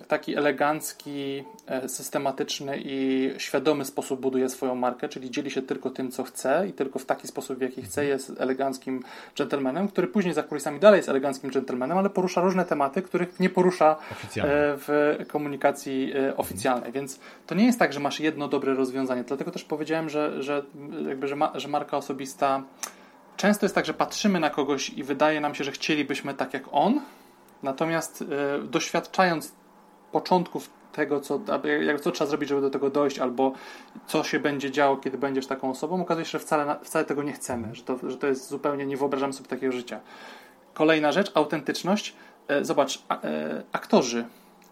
[0.07, 6.11] taki elegancki, e, systematyczny i świadomy sposób buduje swoją markę, czyli dzieli się tylko tym,
[6.11, 8.07] co chce i tylko w taki sposób, w jaki chce, mhm.
[8.07, 9.03] jest eleganckim
[9.37, 13.49] gentlemanem, który później za kulisami dalej jest eleganckim gentlemanem, ale porusza różne tematy, których nie
[13.49, 13.95] porusza e,
[14.77, 16.91] w komunikacji oficjalnej.
[16.91, 19.23] Więc to nie jest tak, że masz jedno dobre rozwiązanie.
[19.23, 20.63] Dlatego też powiedziałem, że, że,
[21.07, 22.63] jakby, że, ma, że marka osobista
[23.37, 26.63] często jest tak, że patrzymy na kogoś i wydaje nam się, że chcielibyśmy tak jak
[26.71, 27.01] on,
[27.63, 28.27] natomiast y,
[28.63, 29.53] doświadczając
[30.11, 31.39] początków tego, co,
[32.01, 33.53] co trzeba zrobić, żeby do tego dojść, albo
[34.07, 37.33] co się będzie działo, kiedy będziesz taką osobą, okazuje się, że wcale, wcale tego nie
[37.33, 39.99] chcemy, że to, że to jest zupełnie, nie wyobrażamy sobie takiego życia.
[40.73, 42.15] Kolejna rzecz, autentyczność.
[42.47, 44.25] E, zobacz, e, aktorzy.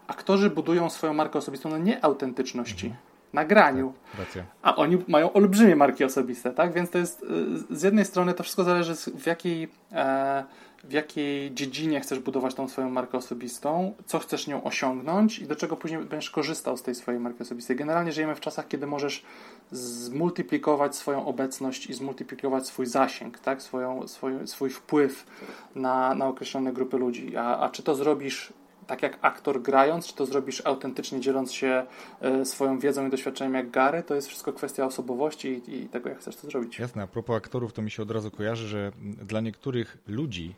[0.06, 2.86] Aktorzy budują swoją markę osobistą na nieautentyczności.
[2.86, 3.92] Mhm nagraniu.
[4.16, 6.72] Tak, a oni mają olbrzymie marki osobiste, tak?
[6.72, 7.26] Więc to jest
[7.70, 10.44] z jednej strony to wszystko zależy w jakiej, e,
[10.84, 15.56] w jakiej dziedzinie chcesz budować tą swoją markę osobistą, co chcesz nią osiągnąć i do
[15.56, 17.76] czego później będziesz korzystał z tej swojej marki osobistej.
[17.76, 19.24] Generalnie żyjemy w czasach, kiedy możesz
[19.70, 23.62] zmultiplikować swoją obecność i zmultiplikować swój zasięg, tak?
[23.62, 25.26] Swoją, swój, swój wpływ
[25.74, 27.36] na, na określone grupy ludzi.
[27.36, 28.52] A, a czy to zrobisz
[28.86, 31.86] tak jak aktor grając, czy to zrobisz autentycznie dzieląc się
[32.20, 36.08] e, swoją wiedzą i doświadczeniem jak Gary, to jest wszystko kwestia osobowości i, i tego,
[36.08, 36.78] jak chcesz to zrobić.
[36.78, 40.54] Jasne, a propos aktorów, to mi się od razu kojarzy, że dla niektórych ludzi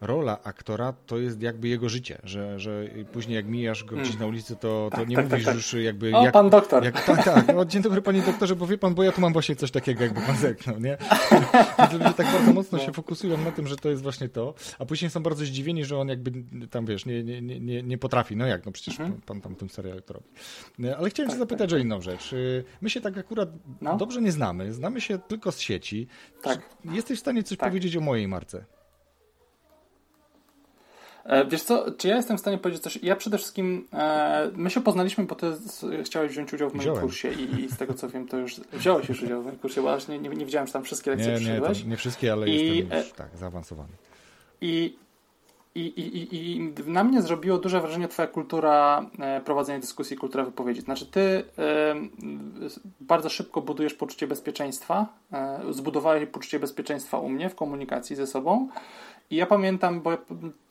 [0.00, 4.20] rola aktora to jest jakby jego życie, że, że później jak mijasz go gdzieś mm.
[4.20, 5.54] na ulicy, to, to tak, nie tak, mówisz tak, tak.
[5.54, 6.16] już jakby...
[6.16, 6.84] O, jak, pan doktor.
[6.84, 7.56] Jak, tak, tak.
[7.56, 10.02] O, dzień dobry panie doktorze, bo wie pan, bo ja tu mam właśnie coś takiego,
[10.02, 10.96] jakby pan zerknął, nie?
[11.78, 12.84] Więc ludzie tak bardzo mocno no.
[12.84, 15.98] się fokusują na tym, że to jest właśnie to, a później są bardzo zdziwieni, że
[15.98, 16.32] on jakby
[16.70, 18.36] tam, wiesz, nie, nie, nie, nie potrafi.
[18.36, 19.20] No jak, no przecież mhm.
[19.20, 20.26] pan, tam tym serialu to robi.
[20.98, 22.32] Ale chciałem tak, się zapytać o inną rzecz.
[22.32, 23.48] Y, my się tak akurat
[23.80, 23.96] no.
[23.96, 26.06] dobrze nie znamy, znamy się tylko z sieci.
[26.42, 26.60] Tak.
[26.84, 28.64] Jesteś w stanie coś powiedzieć o mojej marce?
[31.26, 32.98] E, wiesz co, czy ja jestem w stanie powiedzieć coś?
[33.02, 35.52] Ja przede wszystkim, e, my się poznaliśmy, bo ty
[36.04, 37.02] chciałeś wziąć udział w moim Wziąłem.
[37.02, 39.82] kursie i, i, z tego co wiem, to już wziąłeś już udział w moim kursie,
[39.82, 41.84] bo aż nie, nie, nie widziałem, że tam wszystkie lekcje nie, przyszedłeś.
[41.84, 43.92] Nie, nie wszystkie, ale I, jestem już tak, zaawansowany.
[44.60, 44.96] I,
[45.74, 50.80] i, i, I na mnie zrobiło duże wrażenie Twoja kultura e, prowadzenia dyskusji, kultura wypowiedzi.
[50.80, 51.94] Znaczy, Ty e,
[53.00, 58.68] bardzo szybko budujesz poczucie bezpieczeństwa, e, zbudowałeś poczucie bezpieczeństwa u mnie w komunikacji ze sobą.
[59.30, 60.10] I ja pamiętam, bo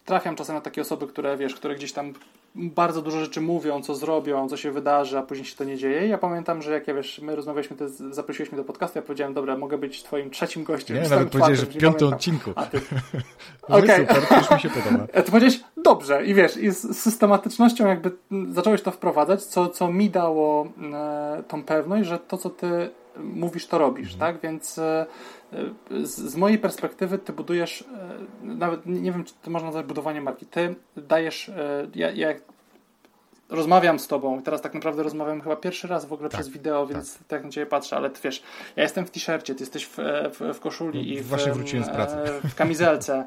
[0.05, 2.13] trafiam czasem na takie osoby, które wiesz, które gdzieś tam
[2.55, 6.05] bardzo dużo rzeczy mówią, co zrobią, co się wydarzy, a później się to nie dzieje.
[6.05, 9.03] I ja pamiętam, że jak ja wiesz, my rozmawialiśmy, to zaprosiłeś mnie do podcastu, ja
[9.03, 11.03] powiedziałem, dobra, mogę być twoim trzecim gościem.
[11.03, 12.51] Nie, nawet powiedziałeś, że w piątym odcinku.
[12.55, 12.81] A ty...
[13.69, 14.07] no okay.
[14.07, 15.07] super, to już mi się podoba.
[15.23, 18.11] Ty powiedziałeś, dobrze i wiesz, i z systematycznością jakby
[18.51, 23.67] zacząłeś to wprowadzać, co, co mi dało e, tą pewność, że to, co ty mówisz,
[23.67, 24.33] to robisz, mhm.
[24.33, 24.41] tak?
[24.41, 25.05] Więc e,
[26.03, 30.45] z, mojej perspektywy ty budujesz, e, nawet nie wiem, czy to można nazwać budowanie marki.
[30.45, 32.33] Ty dajesz, e, ja, ja
[33.49, 36.87] rozmawiam z tobą, teraz tak naprawdę rozmawiam chyba pierwszy raz w ogóle tak, przez wideo,
[36.87, 37.27] więc tak.
[37.27, 38.43] tak na ciebie patrzę, ale ty wiesz,
[38.75, 39.97] ja jestem w t-shircie, ty jesteś w,
[40.39, 42.15] w, w koszuli i w, Właśnie wróciłem z pracy.
[42.49, 43.25] w kamizelce.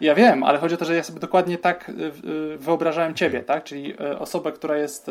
[0.00, 1.90] Ja wiem, ale chodzi o to, że ja sobie dokładnie tak
[2.58, 3.64] wyobrażałem ciebie, tak?
[3.64, 5.10] Czyli osobę, która jest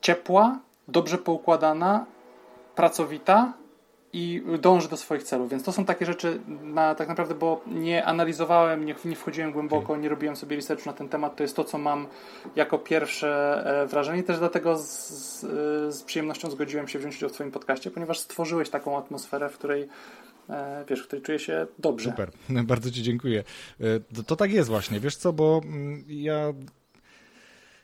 [0.00, 0.58] ciepła,
[0.88, 2.06] dobrze poukładana,
[2.80, 3.52] pracowita
[4.12, 5.50] i dąży do swoich celów.
[5.50, 9.96] Więc to są takie rzeczy na, tak naprawdę, bo nie analizowałem, nie, nie wchodziłem głęboko,
[9.96, 11.36] nie robiłem sobie researchu na ten temat.
[11.36, 12.06] To jest to, co mam
[12.56, 14.22] jako pierwsze e, wrażenie.
[14.22, 15.40] Też dlatego z, z,
[15.94, 19.88] z przyjemnością zgodziłem się wziąć udział w Twoim podcaście, ponieważ stworzyłeś taką atmosferę, w której
[20.50, 22.10] e, wiesz, w której czuję się dobrze.
[22.10, 22.30] Super,
[22.72, 23.44] bardzo Ci dziękuję.
[23.80, 26.52] E, to, to tak jest właśnie, wiesz co, bo mm, ja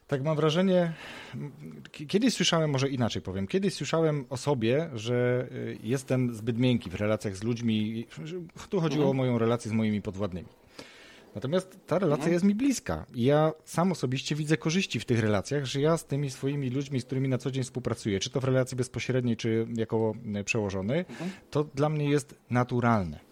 [0.07, 0.92] tak mam wrażenie,
[2.09, 6.94] kiedyś słyszałem, może inaczej powiem, kiedyś słyszałem o sobie, że y, jestem zbyt miękki w
[6.94, 8.07] relacjach z ludźmi.
[8.70, 9.11] Tu chodziło mhm.
[9.11, 10.48] o moją relację z moimi podwładnymi.
[11.34, 12.32] Natomiast ta relacja mhm.
[12.32, 13.07] jest mi bliska.
[13.14, 17.00] I ja sam osobiście widzę korzyści w tych relacjach, że ja z tymi swoimi ludźmi,
[17.00, 20.98] z którymi na co dzień współpracuję, czy to w relacji bezpośredniej, czy jako y, przełożony,
[20.98, 21.30] mhm.
[21.50, 23.26] to dla mnie jest naturalne.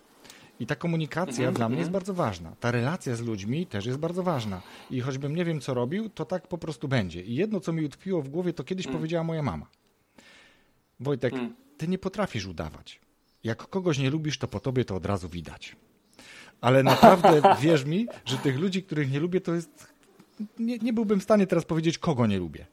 [0.64, 1.54] I ta komunikacja -hmm.
[1.54, 1.92] dla mnie jest mhm.
[1.92, 2.56] bardzo ważna.
[2.60, 4.62] Ta relacja z ludźmi też jest bardzo ważna.
[4.90, 7.22] I choćbym nie wiem, co robił, to tak po prostu będzie.
[7.22, 8.98] I jedno, co mi utkwiło w głowie, to kiedyś mm.
[8.98, 9.66] powiedziała moja mama.
[11.00, 11.54] Wojtek, mm.
[11.76, 13.00] ty nie potrafisz udawać.
[13.44, 15.76] Jak kogoś nie lubisz, to po tobie to od razu widać.
[16.60, 19.94] Ale naprawdę wierz mi, że tych ludzi, których nie lubię, to jest.
[20.58, 22.66] Nie, nie byłbym w stanie teraz powiedzieć, kogo nie lubię.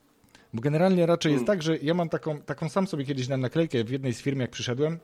[0.53, 1.47] Bo generalnie raczej jest mm.
[1.47, 4.39] tak, że ja mam taką, taką sam sobie kiedyś na naklejkę w jednej z firm,
[4.39, 4.99] jak przyszedłem,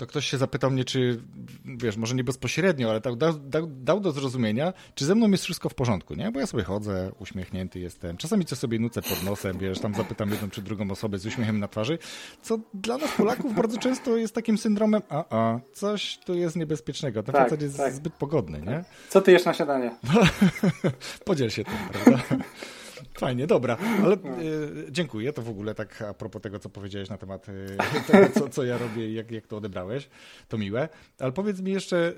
[0.00, 1.22] to ktoś się zapytał mnie, czy,
[1.64, 5.68] wiesz, może nie bezpośrednio, ale dał, dał, dał do zrozumienia, czy ze mną jest wszystko
[5.68, 6.30] w porządku, nie?
[6.30, 8.16] Bo ja sobie chodzę, uśmiechnięty jestem.
[8.16, 11.58] Czasami co sobie nucę pod nosem, wiesz, tam zapytam jedną czy drugą osobę z uśmiechem
[11.58, 11.98] na twarzy,
[12.42, 17.22] co dla nas Polaków bardzo często jest takim syndromem, a, a, coś tu jest niebezpiecznego.
[17.22, 17.94] Ten tak, facet jest tak.
[17.94, 18.84] zbyt pogodny, nie?
[19.08, 19.90] Co ty jesz na śniadanie?
[21.24, 22.22] Podziel się tym, prawda?
[23.14, 24.18] Fajnie, dobra, ale y,
[24.90, 25.32] dziękuję.
[25.32, 27.76] To w ogóle tak a propos tego, co powiedziałeś na temat y,
[28.12, 30.08] tego, co, co ja robię i jak, jak to odebrałeś.
[30.48, 30.88] To miłe.
[31.18, 32.14] Ale powiedz mi jeszcze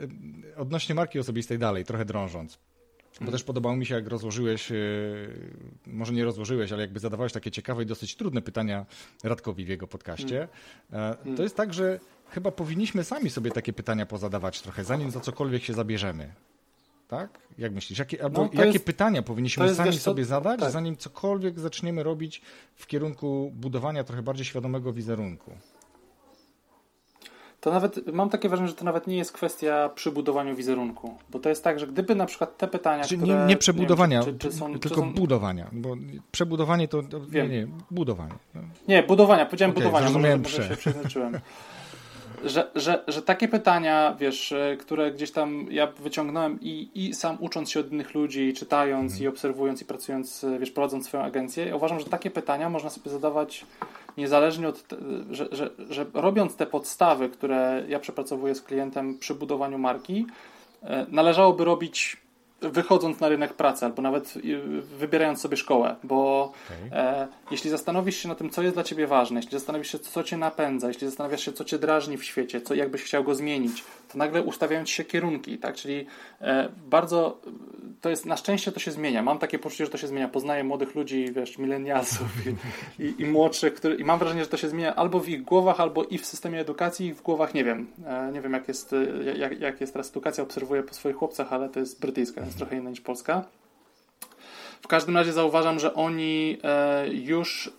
[0.51, 2.59] y, odnośnie marki osobistej dalej, trochę drążąc.
[3.13, 3.33] Bo hmm.
[3.33, 4.73] też podobało mi się, jak rozłożyłeś,
[5.87, 8.87] może nie rozłożyłeś, ale jakby zadawałeś takie ciekawe i dosyć trudne pytania
[9.25, 10.49] Radkowi w jego podcaście.
[10.91, 11.17] Hmm.
[11.17, 11.43] To hmm.
[11.43, 15.75] jest tak, że chyba powinniśmy sami sobie takie pytania pozadawać trochę, zanim za cokolwiek się
[15.75, 16.33] zabierzemy
[17.13, 17.39] tak?
[17.59, 17.99] Jak myślisz?
[17.99, 20.71] Jakie, albo no, jakie jest, pytania powinniśmy sami sobie zadać, tak.
[20.71, 22.43] zanim cokolwiek zaczniemy robić
[22.75, 25.51] w kierunku budowania trochę bardziej świadomego wizerunku?
[27.61, 31.49] To nawet, mam takie wrażenie, że to nawet nie jest kwestia przybudowaniu wizerunku, bo to
[31.49, 33.41] jest tak, że gdyby na przykład te pytania, Czyli które...
[33.41, 35.13] nie, nie przebudowania, nie wiem, czy, czy są, tylko czy są...
[35.15, 35.97] budowania, bo
[36.33, 38.35] przebudowanie to, to nie, nie, budowanie.
[38.89, 41.39] Nie, budowania, powiedziałem okay, budowania, może, może się przeznaczyłem.
[42.45, 47.37] że, że, że takie pytania, wiesz, e, które gdzieś tam ja wyciągnąłem i, i sam
[47.41, 51.67] ucząc się od innych ludzi, czytając i obserwując i pracując, e, wiesz, prowadząc swoją agencję,
[51.67, 53.67] ja uważam, że takie pytania można sobie zadawać
[54.17, 54.97] niezależnie od, te,
[55.31, 60.27] że, że, że robiąc te podstawy, które ja przepracowuję z klientem przy budowaniu marki,
[60.83, 62.22] e, należałoby robić
[62.63, 64.35] wychodząc na rynek pracy, albo nawet
[64.99, 66.99] wybierając sobie szkołę, bo okay.
[66.99, 70.23] e, jeśli zastanowisz się na tym, co jest dla ciebie ważne, jeśli zastanowisz się, co
[70.23, 73.85] cię napędza, jeśli zastanawiasz się, co cię drażni w świecie, co jakbyś chciał go zmienić,
[74.13, 75.75] to nagle ustawiają ci się kierunki, tak?
[75.75, 76.07] Czyli
[76.41, 77.41] e, bardzo
[78.01, 79.23] to jest, na szczęście to się zmienia.
[79.23, 80.29] Mam takie poczucie, że to się zmienia.
[80.29, 84.57] Poznaję młodych ludzi, wiesz, milenialsów i, i, i, młodszych, który, i mam wrażenie, że to
[84.57, 87.65] się zmienia albo w ich głowach, albo i w systemie edukacji, i w głowach, nie
[87.65, 87.87] wiem.
[88.07, 89.05] E, nie wiem, jak jest, e,
[89.39, 92.77] jak, jak jest teraz edukacja, obserwuję po swoich chłopcach, ale to jest brytyjska, jest trochę
[92.77, 93.45] inna niż polska.
[94.81, 96.59] W każdym razie zauważam, że oni
[97.13, 97.73] już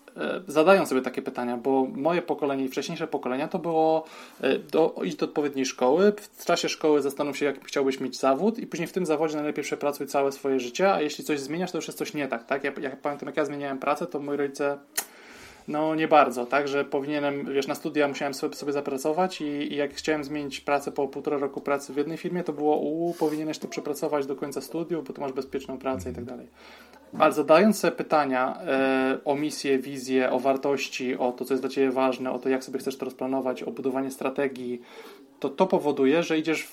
[0.47, 4.05] zadają sobie takie pytania, bo moje pokolenie i wcześniejsze pokolenia to było
[4.41, 8.59] e, do, iść do odpowiedniej szkoły, w czasie szkoły zastanów się, jaki chciałbyś mieć zawód
[8.59, 11.77] i później w tym zawodzie najlepiej przepracuj całe swoje życie, a jeśli coś zmieniasz, to
[11.77, 12.63] już jest coś nie tak, tak?
[12.63, 14.77] Ja, ja pamiętam, jak ja zmieniałem pracę, to moi rodzice
[15.67, 19.75] no nie bardzo, tak, że powinienem, wiesz, na studia musiałem sobie, sobie zapracować i, i,
[19.75, 23.57] jak chciałem zmienić pracę po półtora roku pracy w jednej firmie, to było, u, powinieneś
[23.57, 26.47] to przepracować do końca studiów, bo tu masz bezpieczną pracę i tak dalej.
[27.19, 31.69] Ale zadając sobie pytania e, o misję, wizję, o wartości, o to, co jest dla
[31.69, 34.81] Ciebie ważne, o to, jak sobie chcesz to rozplanować, o budowanie strategii,
[35.39, 36.71] to to powoduje, że idziesz w,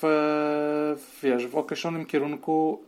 [0.96, 2.78] w wiesz, w określonym kierunku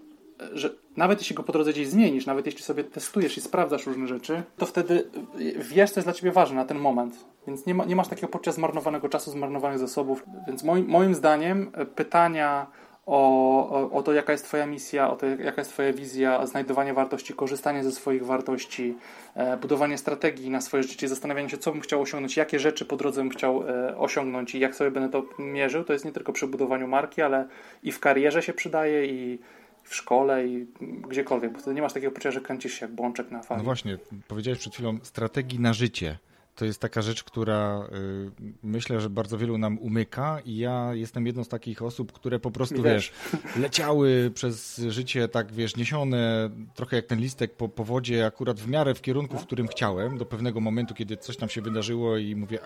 [0.53, 4.07] że nawet jeśli go po drodze gdzieś zmienisz, nawet jeśli sobie testujesz i sprawdzasz różne
[4.07, 5.11] rzeczy, to wtedy
[5.57, 7.25] wiesz, co jest dla ciebie ważne na ten moment.
[7.47, 10.25] Więc nie, ma, nie masz takiego poczucia zmarnowanego czasu, zmarnowanych zasobów.
[10.47, 12.67] Więc moim zdaniem pytania
[13.07, 17.35] o, o, to, jaka jest Twoja misja, o to, jaka jest Twoja wizja, znajdowanie wartości,
[17.35, 18.95] korzystanie ze swoich wartości,
[19.35, 22.97] e, budowanie strategii na swoje życie, zastanawianie się, co bym chciał osiągnąć, jakie rzeczy po
[22.97, 26.33] drodze bym chciał e, osiągnąć i jak sobie będę to mierzył, to jest nie tylko
[26.33, 27.49] przy budowaniu marki, ale
[27.83, 29.39] i w karierze się przydaje i
[29.85, 30.67] w szkole i
[31.09, 33.59] gdziekolwiek, bo wtedy nie masz takiego poczucia, że kręcisz się jak bączek na fali.
[33.59, 33.99] No właśnie,
[34.29, 36.19] powiedziałeś przed chwilą strategii na życie.
[36.55, 38.31] To jest taka rzecz, która y,
[38.63, 42.51] myślę, że bardzo wielu nam umyka i ja jestem jedną z takich osób, które po
[42.51, 43.13] prostu, wiesz,
[43.57, 48.69] leciały przez życie tak, wiesz, niesione trochę jak ten listek po, po wodzie, akurat w
[48.69, 52.37] miarę w kierunku, w którym chciałem, do pewnego momentu, kiedy coś tam się wydarzyło i
[52.37, 52.59] mówię,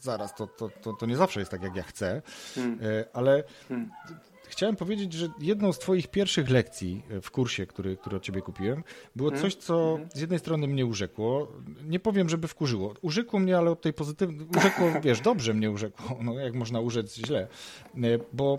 [0.00, 2.22] zaraz, to, to, to, to nie zawsze jest tak, jak ja chcę,
[2.54, 2.84] hmm.
[2.84, 3.90] Y, ale hmm
[4.50, 8.42] chciałem powiedzieć, że jedną z Twoich pierwszych lekcji e, w kursie, który, który od Ciebie
[8.42, 8.84] kupiłem,
[9.16, 9.42] było mhm.
[9.42, 10.08] coś, co mhm.
[10.14, 11.52] z jednej strony mnie urzekło.
[11.84, 12.94] Nie powiem, żeby wkurzyło.
[13.02, 14.46] Urzekło mnie, ale od tej pozytywnej.
[14.56, 16.18] Urzekło, wiesz, dobrze mnie urzekło.
[16.24, 17.48] No, jak można urzec źle.
[17.96, 18.00] E,
[18.32, 18.58] bo.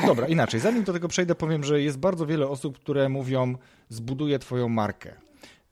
[0.00, 0.60] No dobra, inaczej.
[0.60, 3.56] Zanim do tego przejdę, powiem, że jest bardzo wiele osób, które mówią:
[3.88, 5.16] zbuduję Twoją markę.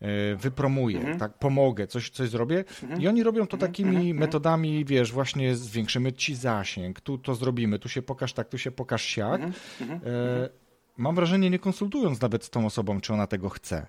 [0.01, 1.19] E, wypromuję, mhm.
[1.19, 2.65] tak, pomogę, coś, coś zrobię.
[2.83, 3.01] Mhm.
[3.01, 3.73] I oni robią to mhm.
[3.73, 4.17] takimi mhm.
[4.17, 8.71] metodami, wiesz, właśnie zwiększymy ci zasięg, tu to zrobimy, tu się pokaż tak, tu się
[8.71, 9.41] pokaż siak.
[9.41, 9.53] Mhm.
[9.81, 10.01] Mhm.
[10.05, 10.49] E,
[10.97, 13.87] mam wrażenie, nie konsultując nawet z tą osobą, czy ona tego chce.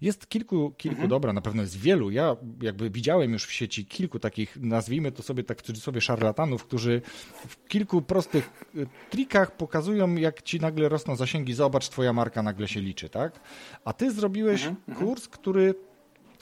[0.00, 1.08] Jest kilku, kilku mhm.
[1.08, 2.10] dobra, na pewno jest wielu.
[2.10, 6.64] Ja jakby widziałem już w sieci kilku takich, nazwijmy to sobie tak w cudzysłowie, szarlatanów,
[6.64, 7.02] którzy
[7.48, 11.54] w kilku prostych y, trikach pokazują, jak ci nagle rosną zasięgi.
[11.54, 13.40] Zobacz, twoja marka nagle się liczy, tak?
[13.84, 14.76] A ty zrobiłeś mhm.
[14.88, 15.06] mhm.
[15.06, 15.74] kurs, który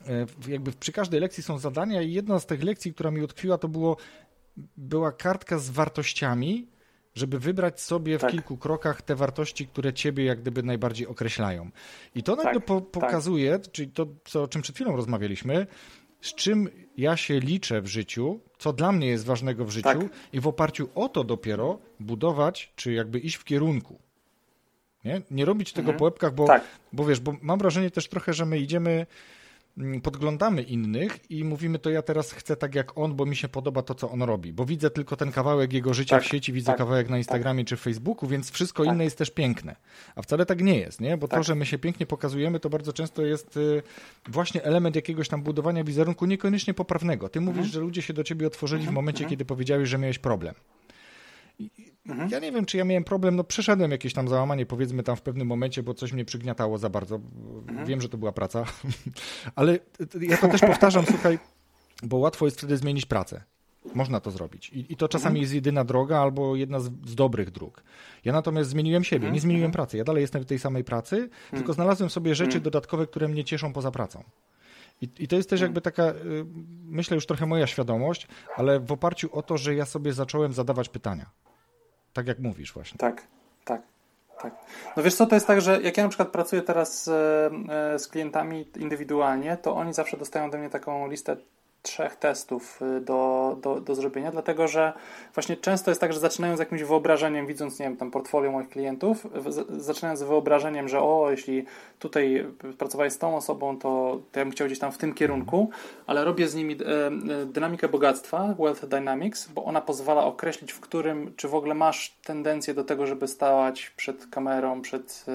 [0.08, 3.58] e, jakby przy każdej lekcji są zadania i jedna z tych lekcji, która mi utkwiła,
[3.58, 3.96] to było,
[4.76, 6.66] była kartka z wartościami,
[7.18, 8.30] żeby wybrać sobie tak.
[8.30, 11.70] w kilku krokach te wartości, które ciebie jak gdyby najbardziej określają.
[12.14, 12.90] I to nagle tak, po, tak.
[12.90, 13.72] pokazuje, tak.
[13.72, 15.66] czyli to, co, o czym przed chwilą rozmawialiśmy,
[16.20, 20.08] z czym ja się liczę w życiu, co dla mnie jest ważnego w życiu tak.
[20.32, 23.98] i w oparciu o to dopiero budować, czy jakby iść w kierunku.
[25.04, 25.98] Nie, nie robić tego mhm.
[25.98, 26.64] po łebkach, bo, tak.
[26.92, 29.06] bo wiesz, bo mam wrażenie też trochę, że my idziemy
[30.02, 33.82] podglądamy innych i mówimy, to ja teraz chcę tak jak on, bo mi się podoba
[33.82, 36.66] to, co on robi, bo widzę tylko ten kawałek jego życia tak, w sieci, widzę
[36.66, 37.68] tak, kawałek na Instagramie tak.
[37.68, 38.94] czy Facebooku, więc wszystko tak.
[38.94, 39.76] inne jest też piękne.
[40.16, 41.16] A wcale tak nie jest, nie?
[41.16, 41.44] Bo to, tak.
[41.44, 43.82] że my się pięknie pokazujemy, to bardzo często jest y,
[44.28, 47.28] właśnie element jakiegoś tam budowania wizerunku, niekoniecznie poprawnego.
[47.28, 47.72] Ty mówisz, mhm.
[47.72, 48.94] że ludzie się do ciebie otworzyli mhm.
[48.94, 49.30] w momencie, mhm.
[49.30, 50.54] kiedy powiedziałeś, że miałeś problem.
[52.08, 52.30] Mhm.
[52.30, 55.22] Ja nie wiem, czy ja miałem problem, no przeszedłem jakieś tam załamanie, powiedzmy tam w
[55.22, 57.20] pewnym momencie, bo coś mnie przygniatało za bardzo.
[57.68, 57.86] Mhm.
[57.86, 58.64] Wiem, że to była praca,
[59.56, 59.78] ale
[60.20, 61.38] ja to też powtarzam, słuchaj,
[62.02, 63.42] bo łatwo jest wtedy zmienić pracę.
[63.94, 64.70] Można to zrobić.
[64.70, 65.42] I, i to czasami mhm.
[65.42, 67.82] jest jedyna droga albo jedna z, z, dobrych dróg.
[68.24, 69.34] Ja natomiast zmieniłem siebie, mhm.
[69.34, 69.72] nie zmieniłem mhm.
[69.72, 69.96] pracy.
[69.96, 73.72] Ja dalej jestem w tej samej pracy, tylko znalazłem sobie rzeczy dodatkowe, które mnie cieszą
[73.72, 74.24] poza pracą.
[75.02, 76.14] I, I, to jest też jakby taka, y,
[76.84, 80.88] myślę już trochę moja świadomość, ale w oparciu o to, że ja sobie zacząłem zadawać
[80.88, 81.30] pytania.
[82.12, 82.98] Tak jak mówisz właśnie.
[82.98, 83.22] Tak,
[83.64, 83.82] tak.
[84.42, 84.54] Tak.
[84.96, 87.08] No wiesz co, to jest tak, że jak ja na przykład pracuję teraz z,
[87.68, 91.36] e, z klientami indywidualnie, to oni zawsze dostają ode mnie taką listę
[91.82, 94.92] trzech testów y, do, do, do zrobienia, dlatego że
[95.34, 98.68] właśnie często jest tak, że zaczynają z jakimś wyobrażeniem, widząc, nie wiem, tam portfolio moich
[98.68, 99.26] klientów,
[99.68, 101.64] zaczynają z wyobrażeniem, że o, jeśli
[101.98, 102.46] tutaj
[102.78, 105.70] pracowałeś z tą osobą, to, to ja bym chciał gdzieś tam w tym kierunku,
[106.06, 110.80] ale robię z nimi e, e, dynamikę bogactwa, Wealth Dynamics, bo ona pozwala określić, w
[110.80, 115.26] którym, czy w ogóle masz tendencję do tego, żeby stać przed kamerą, przed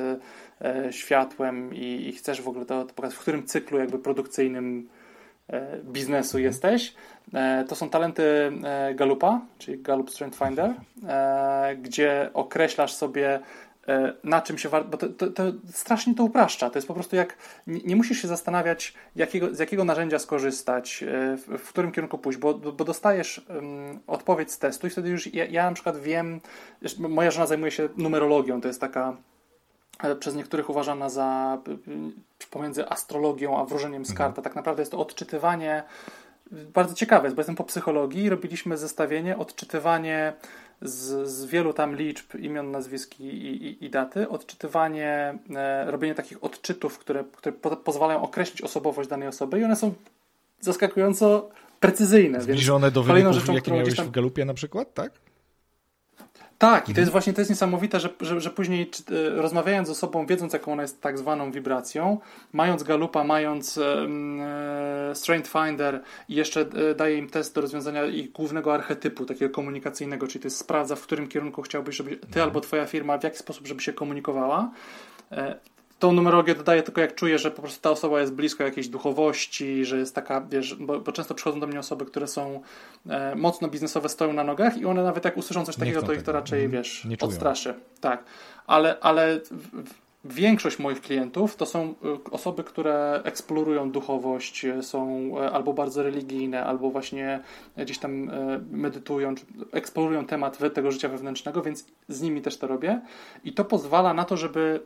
[0.92, 4.90] światłem i, i chcesz w ogóle to, to pokazać, w którym cyklu jakby produkcyjnym
[5.84, 6.94] biznesu jesteś.
[7.34, 10.74] E, to są talenty e, Galupa, czyli Galup Strength Finder,
[11.82, 13.40] gdzie określasz sobie
[14.24, 16.70] na czym się warto, bo to, to, to, strasznie to upraszcza.
[16.70, 17.38] To jest po prostu jak,
[17.68, 21.04] nie, nie musisz się zastanawiać, jakiego, z jakiego narzędzia skorzystać,
[21.38, 25.34] w, w którym kierunku pójść, bo, bo dostajesz um, odpowiedź z testu i wtedy już
[25.34, 26.42] ja, ja na przykład wiem,
[26.98, 29.18] moja żona zajmuje się numerologią, to jest taka
[30.20, 31.58] przez niektórych uważana za
[32.52, 34.34] pomiędzy astrologią a wróżeniem z mhm.
[34.34, 34.44] kart.
[34.44, 35.84] Tak naprawdę jest to odczytywanie,
[36.52, 40.34] bardzo ciekawe jest, bo jestem po psychologii, robiliśmy zestawienie, odczytywanie
[40.82, 46.44] z, z wielu tam liczb, imion, nazwisk i, i, i daty, odczytywanie, e, robienie takich
[46.44, 49.94] odczytów, które, które po, pozwalają określić osobowość danej osoby i one są
[50.60, 52.42] zaskakująco precyzyjne.
[52.42, 54.08] Zbliżone do wyników, rzeczą, jakie miałeś tam...
[54.08, 55.12] w Galupie na przykład, tak?
[56.64, 59.88] Tak, i to jest właśnie to jest niesamowite, że, że, że później czy, e, rozmawiając
[59.88, 62.20] z osobą, wiedząc jaką ona jest tak zwaną wibracją,
[62.54, 68.32] mając galupa, mając e, Strength Finder i jeszcze e, daje im test do rozwiązania ich
[68.32, 72.44] głównego archetypu, takiego komunikacyjnego, czyli to jest sprawdza, w którym kierunku chciałbyś, żeby ty mhm.
[72.44, 74.72] albo twoja firma, w jaki sposób, żeby się komunikowała.
[76.04, 79.86] Tą numerologię dodaję tylko jak czuję, że po prostu ta osoba jest blisko jakiejś duchowości,
[79.86, 82.62] że jest taka, wiesz, bo, bo często przychodzą do mnie osoby, które są
[83.10, 86.24] e, mocno biznesowe, stoją na nogach i one nawet jak usłyszą coś takiego, to ich
[86.24, 86.84] to raczej, mhm.
[86.84, 87.74] wiesz, odstraszy.
[88.02, 88.24] Tak,
[88.68, 89.40] ale, ale
[90.26, 91.94] większość moich klientów to są e,
[92.32, 97.40] osoby, które eksplorują duchowość, e, są e, albo bardzo religijne, albo właśnie
[97.78, 98.32] gdzieś tam
[98.72, 99.36] medytują,
[99.72, 103.02] eksplorują temat tego życia wewnętrznego, więc z nimi też to robię
[103.44, 104.80] i to pozwala na to, żeby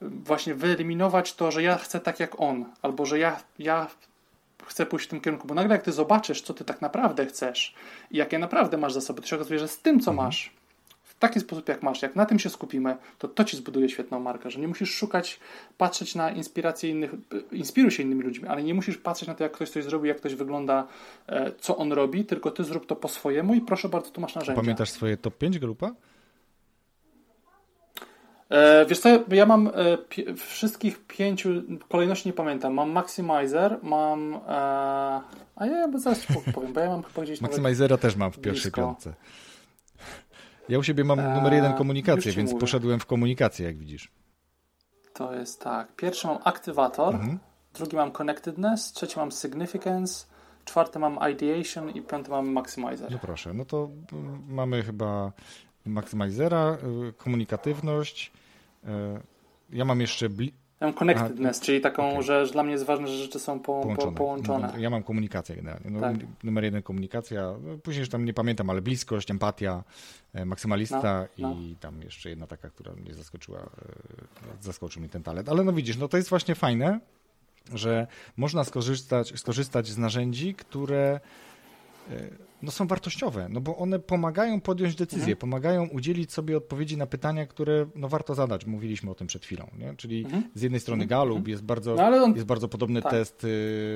[0.00, 3.86] właśnie wyeliminować to, że ja chcę tak jak on, albo że ja, ja
[4.66, 7.74] chcę pójść w tym kierunku, bo nagle jak ty zobaczysz, co ty tak naprawdę chcesz
[8.10, 10.26] i jakie naprawdę masz zasoby, to się okazuje, że z tym, co mhm.
[10.26, 10.52] masz,
[11.02, 14.20] w taki sposób jak masz, jak na tym się skupimy, to to ci zbuduje świetną
[14.20, 15.40] markę, że nie musisz szukać,
[15.78, 17.10] patrzeć na inspiracje innych,
[17.52, 20.16] inspiruj się innymi ludźmi, ale nie musisz patrzeć na to, jak ktoś coś zrobi, jak
[20.16, 20.86] ktoś wygląda,
[21.26, 24.34] e, co on robi, tylko ty zrób to po swojemu i proszę bardzo, tu masz
[24.34, 24.62] narzędzia.
[24.62, 25.92] Pamiętasz swoje top 5 grupa?
[28.50, 31.48] E, wiesz co, ja mam e, wszystkich pięciu,
[31.88, 32.74] kolejności nie pamiętam.
[32.74, 34.34] Mam Maximizer, mam...
[34.34, 34.40] E,
[35.56, 38.70] a ja zaraz ci powiem, bo ja mam chyba gdzieś Maximizera też mam w pierwszej
[38.70, 38.80] blisko.
[38.80, 39.14] piątce.
[40.68, 42.60] Ja u siebie mam numer jeden komunikację, więc mówię.
[42.60, 44.10] poszedłem w komunikację, jak widzisz.
[45.14, 45.96] To jest tak.
[45.96, 47.38] Pierwszy mam aktywator, mhm.
[47.74, 50.26] drugi mam connectedness, trzeci mam significance,
[50.64, 53.10] czwarty mam ideation i piąty mam maximizer.
[53.10, 53.88] No proszę, no to
[54.48, 55.32] mamy chyba
[55.86, 56.78] maximizera,
[57.08, 58.32] y, komunikatywność,
[59.72, 60.28] ja mam jeszcze.
[60.30, 62.22] Bli- ja mam connectedness, A, czyli taką, okay.
[62.22, 64.12] że, że, dla mnie jest ważne, że rzeczy są po, połączone.
[64.12, 64.70] Po, połączone.
[64.72, 65.90] No, ja mam komunikację generalnie.
[65.90, 66.16] No, tak.
[66.44, 69.84] Numer jeden komunikacja, no, później już tam nie pamiętam, ale bliskość, empatia,
[70.34, 71.60] e, maksymalista no, no.
[71.60, 73.66] i tam jeszcze jedna taka, która mnie zaskoczyła, e,
[74.60, 75.48] zaskoczył mnie ten talent.
[75.48, 77.00] Ale no widzisz, no to jest właśnie fajne,
[77.74, 78.06] że
[78.36, 81.20] można skorzystać, skorzystać z narzędzi, które
[82.62, 85.36] no są wartościowe, no bo one pomagają podjąć decyzję, mhm.
[85.36, 88.66] pomagają udzielić sobie odpowiedzi na pytania, które no warto zadać.
[88.66, 89.94] Mówiliśmy o tym przed chwilą, nie?
[89.96, 90.42] czyli mhm.
[90.54, 91.20] z jednej strony mhm.
[91.20, 92.34] Gallup jest bardzo, no, on...
[92.34, 93.10] jest bardzo podobny tak.
[93.12, 93.46] test y,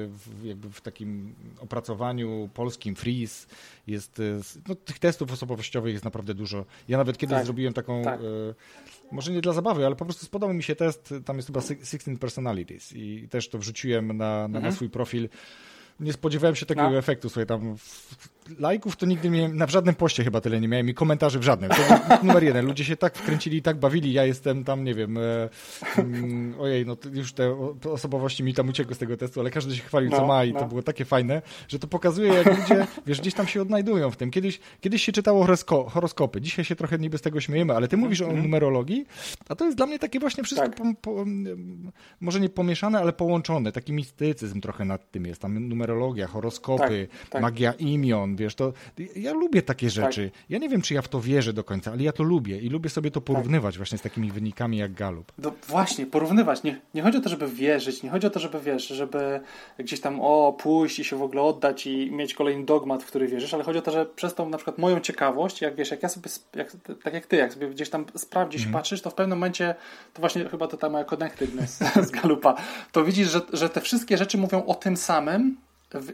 [0.09, 3.47] w, jakby w takim opracowaniu polskim, Freeze,
[3.87, 6.65] jest, y, no, tych testów osobowościowych jest naprawdę dużo.
[6.89, 7.45] Ja nawet kiedyś tak.
[7.45, 8.21] zrobiłem taką, tak.
[8.21, 8.55] y,
[9.13, 12.17] może nie dla zabawy, ale po prostu spodobał mi się test, tam jest chyba 16
[12.21, 14.75] Personalities i też to wrzuciłem na, na, na mhm.
[14.75, 15.29] swój profil
[16.01, 16.99] nie spodziewałem się takiego no.
[16.99, 17.29] efektu.
[17.29, 17.77] Słuchaj, tam
[18.59, 21.43] lajków to nigdy nie na w żadnym poście chyba tyle nie miałem i komentarzy w
[21.43, 21.71] żadnym.
[21.71, 21.77] To
[22.27, 22.67] numer jeden.
[22.67, 24.13] Ludzie się tak wkręcili i tak bawili.
[24.13, 25.49] Ja jestem tam, nie wiem, e,
[25.97, 27.57] mm, ojej, no już te
[27.93, 30.53] osobowości mi tam uciekły z tego testu, ale każdy się chwalił, no, co ma i
[30.53, 30.61] no.
[30.61, 34.17] to było takie fajne, że to pokazuje, jak ludzie, wiesz, gdzieś tam się odnajdują w
[34.17, 34.31] tym.
[34.31, 37.97] Kiedyś, kiedyś się czytało horosko horoskopy, dzisiaj się trochę niby z tego śmiejemy, ale ty
[37.97, 38.35] mówisz mm -hmm.
[38.35, 38.51] o mhm.
[38.51, 39.07] numerologii,
[39.49, 40.77] a to jest dla mnie takie właśnie wszystko, tak.
[40.77, 41.25] po, po,
[42.21, 43.73] może nie pomieszane, ale połączone.
[43.73, 45.41] Taki mistycyzm trochę nad tym jest.
[45.41, 47.43] Tam numer numerologia, horoskopy, tak, tak.
[47.43, 48.73] magia imion, wiesz, to
[49.17, 49.95] ja lubię takie tak.
[49.95, 50.31] rzeczy.
[50.31, 50.51] Tak.
[50.51, 52.69] Ja nie wiem, czy ja w to wierzę do końca, ale ja to lubię i
[52.69, 53.27] lubię sobie to tak.
[53.27, 55.33] porównywać właśnie z takimi wynikami jak Galup.
[55.39, 56.63] No właśnie, porównywać.
[56.63, 59.41] Nie, nie chodzi o to, żeby wierzyć, nie chodzi o to, żeby wiesz, żeby
[59.79, 63.29] gdzieś tam o, pójść i się w ogóle oddać i mieć kolejny dogmat, w który
[63.29, 66.03] wierzysz, ale chodzi o to, że przez tą na przykład moją ciekawość, jak wiesz, jak
[66.03, 66.73] ja sobie, jak,
[67.03, 68.73] tak jak ty, jak sobie gdzieś tam sprawdzisz, mm.
[68.73, 69.75] patrzysz, to w pewnym momencie,
[70.15, 71.79] to właśnie chyba to ta moja connectedness
[72.09, 72.55] z Galupa,
[72.93, 75.57] to widzisz, że, że te wszystkie rzeczy mówią o tym samym,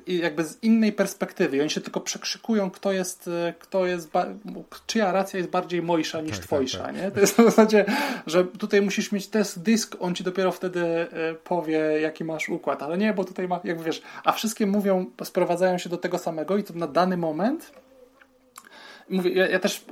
[0.07, 4.11] jakby z innej perspektywy i oni się tylko przekrzykują, kto jest, e, kto jest,
[4.87, 6.97] czyja racja jest bardziej mojsza niż tak, twojsza, tak, tak.
[6.97, 7.11] nie?
[7.11, 7.85] To jest w zasadzie,
[8.26, 12.83] że tutaj musisz mieć test dysk, on ci dopiero wtedy e, powie, jaki masz układ,
[12.83, 16.57] ale nie, bo tutaj ma, jakby wiesz, a wszystkie mówią, sprowadzają się do tego samego
[16.57, 17.80] i to na dany moment
[19.11, 19.84] mówię, ja, ja, też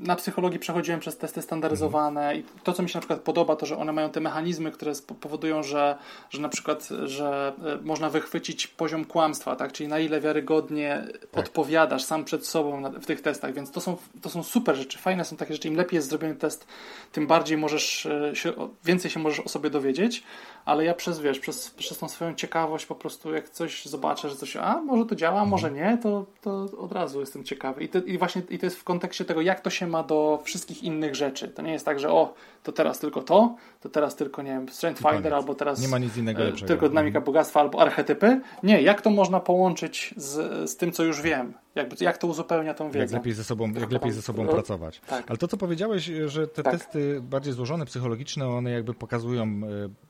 [0.00, 3.66] na psychologii przechodziłem przez testy standaryzowane i to, co mi się na przykład podoba, to,
[3.66, 5.98] że one mają te mechanizmy, które powodują, że,
[6.30, 9.72] że na przykład, że e, można wychwycić poziom kłamstwa, tak?
[9.72, 11.44] Czyli na ile wiarygodnie tak.
[11.44, 15.24] odpowiadasz sam przed sobą w tych testach, więc to są, to są super rzeczy, fajne
[15.24, 15.68] są takie rzeczy.
[15.68, 16.66] Im lepiej jest zrobiony test,
[17.12, 18.52] tym bardziej możesz e, się,
[18.84, 20.22] więcej się możesz o sobie dowiedzieć,
[20.70, 24.36] ale ja przez, wiesz, przez, przez tą swoją ciekawość po prostu jak coś zobaczę, że
[24.36, 25.86] coś, a może to działa, może mhm.
[25.86, 27.82] nie, to, to od razu jestem ciekawy.
[27.84, 30.40] I, to, i właśnie i to jest w kontekście tego, jak to się ma do
[30.44, 31.48] wszystkich innych rzeczy.
[31.48, 34.68] To nie jest tak, że o, to teraz tylko to, to teraz tylko, nie wiem,
[34.68, 36.68] Strength Finder, albo teraz nie ma nic innego e, lepszego.
[36.68, 37.24] tylko dynamika mhm.
[37.24, 38.40] bogactwa, albo archetypy.
[38.62, 41.54] Nie, jak to można połączyć z, z tym, co już wiem?
[41.74, 42.98] Jakby, jak to uzupełnia tą wiedzę?
[42.98, 45.00] Jak lepiej ze sobą, jak lepiej ze sobą pracować.
[45.00, 45.24] Tak.
[45.28, 46.72] Ale to, co powiedziałeś, że te tak.
[46.72, 49.60] testy bardziej złożone, psychologiczne, one jakby pokazują e,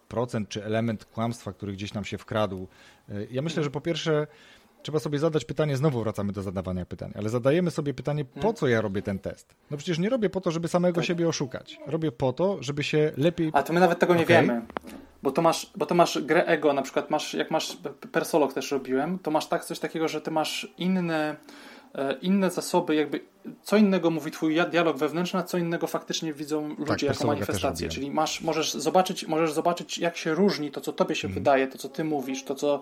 [0.08, 2.68] procent czy element kłamstwa, który gdzieś nam się wkradł.
[3.08, 4.26] E, ja myślę, że po pierwsze
[4.82, 8.54] trzeba sobie zadać pytanie, znowu wracamy do zadawania pytań, ale zadajemy sobie pytanie, po hmm.
[8.54, 9.54] co ja robię ten test?
[9.70, 11.04] No przecież nie robię po to, żeby samego tak.
[11.04, 11.80] siebie oszukać.
[11.86, 13.50] Robię po to, żeby się lepiej...
[13.52, 14.42] A to my nawet tego nie okay.
[14.42, 14.62] wiemy.
[15.22, 17.78] Bo to, masz, bo to masz grę ego, na przykład masz, jak masz
[18.12, 21.36] persolog też robiłem, to masz tak coś takiego, że ty masz inne
[22.22, 23.20] inne zasoby, jakby
[23.62, 27.88] co innego mówi twój dialog wewnętrzny, a co innego faktycznie widzą ludzie tak, jako manifestację.
[27.88, 31.34] Czyli masz, możesz, zobaczyć, możesz zobaczyć, jak się różni to, co tobie się mm.
[31.34, 32.80] wydaje, to, co ty mówisz, to, co.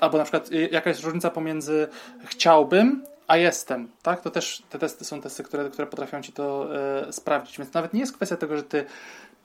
[0.00, 1.88] Albo na przykład y, jaka jest różnica pomiędzy
[2.24, 4.20] chciałbym, a jestem, tak?
[4.20, 7.58] To też te testy są testy, które, które potrafią ci to e, sprawdzić.
[7.58, 8.84] Więc nawet nie jest kwestia tego, że ty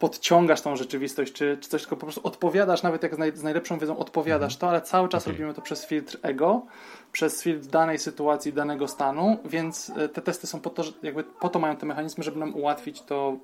[0.02, 3.44] podciągasz tą rzeczywistość, czy, czy coś, tylko po prostu odpowiadasz, nawet jak z, naj, z
[3.44, 4.60] najlepszą wiedzą odpowiadasz mhm.
[4.60, 5.34] to, ale cały czas okay.
[5.34, 6.66] robimy to przez filtr ego,
[7.12, 11.50] przez filtr danej sytuacji, danego stanu, więc e, te testy są po to, jakby po
[11.50, 13.38] to mają te mechanizmy, żeby nam ułatwić to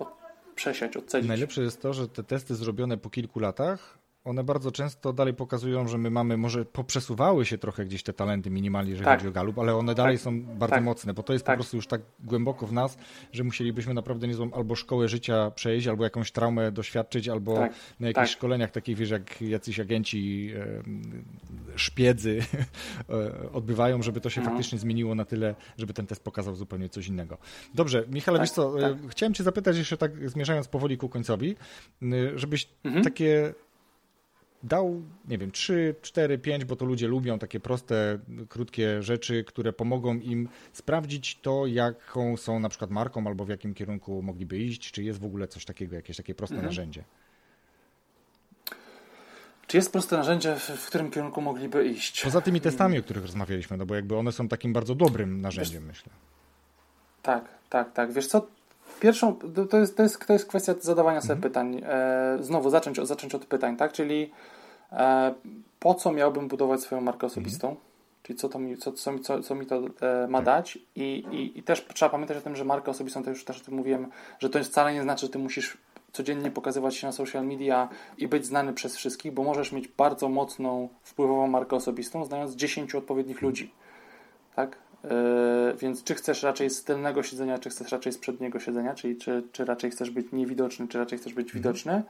[0.55, 1.27] przesiać, odcedzić.
[1.27, 3.96] Najlepsze jest to, że te testy zrobione po kilku latach
[4.27, 8.49] one bardzo często dalej pokazują, że my mamy, może poprzesuwały się trochę gdzieś te talenty
[8.49, 9.19] minimalnie, jeżeli tak.
[9.19, 10.23] chodzi o Galup, ale one dalej tak.
[10.23, 10.83] są bardzo tak.
[10.83, 11.55] mocne, bo to jest tak.
[11.55, 12.97] po prostu już tak głęboko w nas,
[13.31, 17.73] że musielibyśmy naprawdę niezłą albo szkołę życia przejść, albo jakąś traumę doświadczyć, albo tak.
[17.99, 18.37] na jakichś tak.
[18.37, 20.53] szkoleniach takich, wiesz, jak jacyś agenci
[21.75, 22.39] szpiedzy
[23.09, 24.57] e, odbywają, żeby to się mhm.
[24.57, 27.37] faktycznie zmieniło na tyle, żeby ten test pokazał zupełnie coś innego.
[27.73, 31.55] Dobrze, Michale, wiesz co, e, chciałem cię zapytać jeszcze tak zmierzając powoli ku końcowi,
[32.35, 33.03] żebyś mhm.
[33.03, 33.53] takie
[34.63, 39.73] dał, nie wiem, 3, 4, 5, bo to ludzie lubią takie proste, krótkie rzeczy, które
[39.73, 44.91] pomogą im sprawdzić to, jaką są na przykład marką albo w jakim kierunku mogliby iść,
[44.91, 46.65] czy jest w ogóle coś takiego, jakieś takie proste mhm.
[46.65, 47.03] narzędzie.
[49.67, 52.23] Czy jest proste narzędzie, w którym kierunku mogliby iść?
[52.23, 55.83] Poza tymi testami, o których rozmawialiśmy, no bo jakby one są takim bardzo dobrym narzędziem,
[55.83, 56.13] Wiesz, myślę.
[57.21, 58.13] Tak, tak, tak.
[58.13, 58.47] Wiesz co,
[58.99, 59.35] Pierwszą,
[59.69, 61.51] to jest, to jest, to jest kwestia zadawania sobie mhm.
[61.51, 61.81] pytań.
[61.85, 63.93] E, znowu zacząć, zacząć od pytań, tak?
[63.93, 64.31] Czyli
[64.91, 65.33] e,
[65.79, 67.67] po co miałbym budować swoją markę osobistą?
[67.67, 67.87] Mhm.
[68.23, 70.45] Czyli co, to mi, co, co, co, co mi to e, ma tak.
[70.45, 70.79] dać?
[70.95, 73.65] I, i, I też trzeba pamiętać o tym, że markę osobistą, to już też o
[73.65, 74.07] tym mówiłem,
[74.39, 75.77] że to wcale nie znaczy, że ty musisz
[76.11, 80.29] codziennie pokazywać się na social media i być znany przez wszystkich, bo możesz mieć bardzo
[80.29, 83.71] mocną, wpływową markę osobistą, znając 10 odpowiednich ludzi.
[84.55, 84.77] Tak?
[85.03, 85.09] Yy,
[85.79, 89.43] więc czy chcesz raczej z tylnego siedzenia, czy chcesz raczej z przedniego siedzenia, czyli czy,
[89.51, 91.63] czy raczej chcesz być niewidoczny, czy raczej chcesz być mhm.
[91.63, 92.03] widoczny.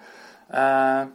[0.49, 1.07] E,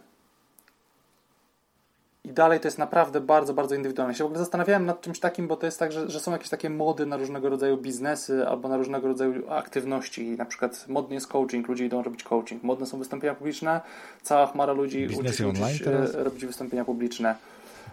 [2.23, 4.13] I dalej to jest naprawdę bardzo, bardzo indywidualne.
[4.13, 6.31] Ja się w ogóle zastanawiałem nad czymś takim, bo to jest tak, że, że są
[6.31, 10.25] jakieś takie mody na różnego rodzaju biznesy albo na różnego rodzaju aktywności.
[10.37, 12.63] Na przykład modny jest coaching, ludzie idą robić coaching.
[12.63, 13.81] Modne są wystąpienia publiczne,
[14.21, 17.35] cała chmara ludzi uczy, uczy się robić wystąpienia publiczne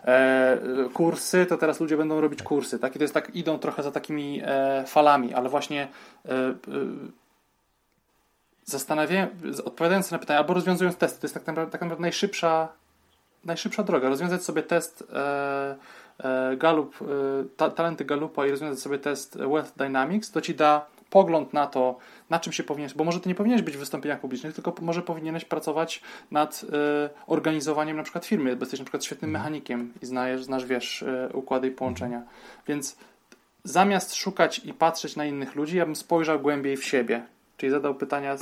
[0.04, 0.58] e,
[0.94, 2.78] kursy, to teraz ludzie będą robić kursy.
[2.78, 2.96] Tak?
[2.96, 5.88] I to jest tak, idą trochę za takimi e, falami, ale właśnie
[6.28, 6.54] e, e
[8.64, 9.28] zastanawiałem,
[9.64, 12.68] odpowiadając na pytania, albo rozwiązując testy, to jest tak naprawdę, tak naprawdę najszybsza,
[13.44, 14.08] najszybsza droga.
[14.08, 15.76] Rozwiązać sobie test e,
[16.24, 16.96] e Galup,
[17.56, 21.98] ta, talenty Galupa i rozwiązać sobie test Wealth Dynamics, to ci da pogląd na to,
[22.30, 25.02] na czym się powinieneś, bo może ty nie powinieneś być w wystąpieniach publicznych, tylko może
[25.02, 26.66] powinieneś pracować nad y,
[27.26, 29.42] organizowaniem na przykład firmy, bo jesteś na przykład świetnym mhm.
[29.42, 32.16] mechanikiem i znasz, znasz wiesz, y, układy i połączenia.
[32.16, 32.36] Mhm.
[32.68, 32.96] Więc
[33.64, 37.22] zamiast szukać i patrzeć na innych ludzi, ja bym spojrzał głębiej w siebie,
[37.56, 38.36] czyli zadał pytania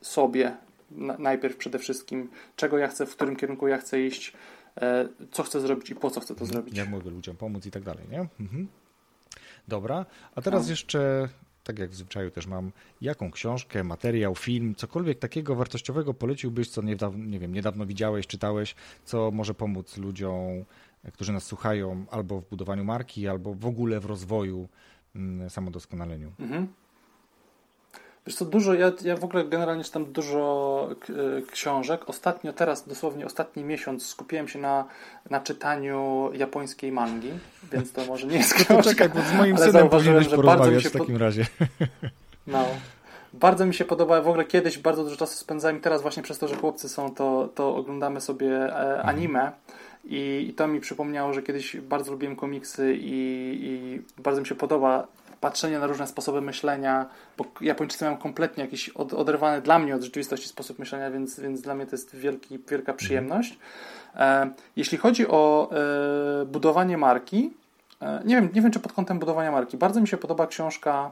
[0.00, 0.56] sobie
[1.18, 4.32] najpierw przede wszystkim, czego ja chcę, w którym kierunku ja chcę iść,
[4.80, 6.76] e, co chcę zrobić i po co chcę to zrobić.
[6.76, 8.20] Jak mogę ludziom pomóc i tak dalej, nie?
[8.40, 8.68] Mhm.
[9.68, 10.70] Dobra, a teraz no.
[10.70, 11.28] jeszcze,
[11.66, 16.82] tak jak w zwyczaju też mam, jaką książkę, materiał, film, cokolwiek takiego wartościowego poleciłbyś, co
[16.82, 20.64] niedawno, nie wiem, niedawno widziałeś, czytałeś, co może pomóc ludziom,
[21.12, 24.68] którzy nas słuchają, albo w budowaniu marki, albo w ogóle w rozwoju,
[25.16, 26.32] mm, samodoskonaleniu.
[26.38, 26.68] Mhm.
[28.26, 30.88] Wiesz co, dużo, ja, ja w ogóle generalnie czytam dużo
[31.50, 32.08] książek.
[32.08, 34.84] Ostatnio, teraz dosłownie ostatni miesiąc skupiłem się na,
[35.30, 37.30] na czytaniu japońskiej mangi,
[37.72, 38.76] więc to może nie jest książka.
[38.76, 41.20] To czekaj, bo z moim synem powinieneś porozmawiać w takim pod...
[41.20, 41.46] razie.
[42.46, 42.64] No.
[43.32, 46.38] Bardzo mi się podoba, w ogóle kiedyś bardzo dużo czasu spędzałem i teraz właśnie przez
[46.38, 49.08] to, że chłopcy są, to, to oglądamy sobie e, mhm.
[49.08, 49.52] anime.
[50.04, 54.54] I, I, to mi przypomniało, że kiedyś bardzo lubiłem komiksy i, i bardzo mi się
[54.54, 55.06] podoba
[55.40, 57.06] patrzenie na różne sposoby myślenia,
[57.38, 61.60] bo Japończycy mają kompletnie jakiś od, oderwany dla mnie od rzeczywistości sposób myślenia, więc, więc
[61.60, 63.58] dla mnie to jest wielki, wielka przyjemność.
[64.16, 65.70] E, jeśli chodzi o
[66.42, 67.52] e, budowanie marki,
[68.02, 71.10] e, nie, wiem, nie wiem, czy pod kątem budowania marki, bardzo mi się podoba książka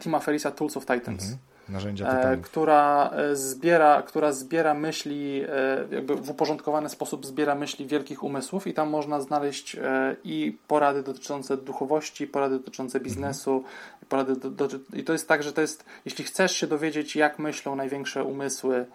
[0.00, 1.22] Tima Ferisa Tools of Titans.
[1.22, 7.54] Mhm narzędzia e, która e, zbiera, która zbiera myśli, e, jakby w uporządkowany sposób zbiera
[7.54, 9.76] myśli wielkich umysłów i tam można znaleźć
[10.24, 13.04] i porady dotyczące duchowości, porady dotyczące mhm.
[13.04, 13.72] biznesu, mhm.
[14.08, 17.38] porady do, do, i to jest tak, że to jest, jeśli chcesz się dowiedzieć, jak
[17.38, 18.86] myślą największe umysły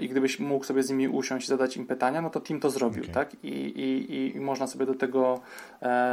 [0.00, 2.70] i gdybyś mógł sobie z nimi usiąść i zadać im pytania, no to Tim to
[2.70, 3.14] zrobił, okay.
[3.14, 3.44] tak?
[3.44, 5.40] I, i, I można sobie do tego,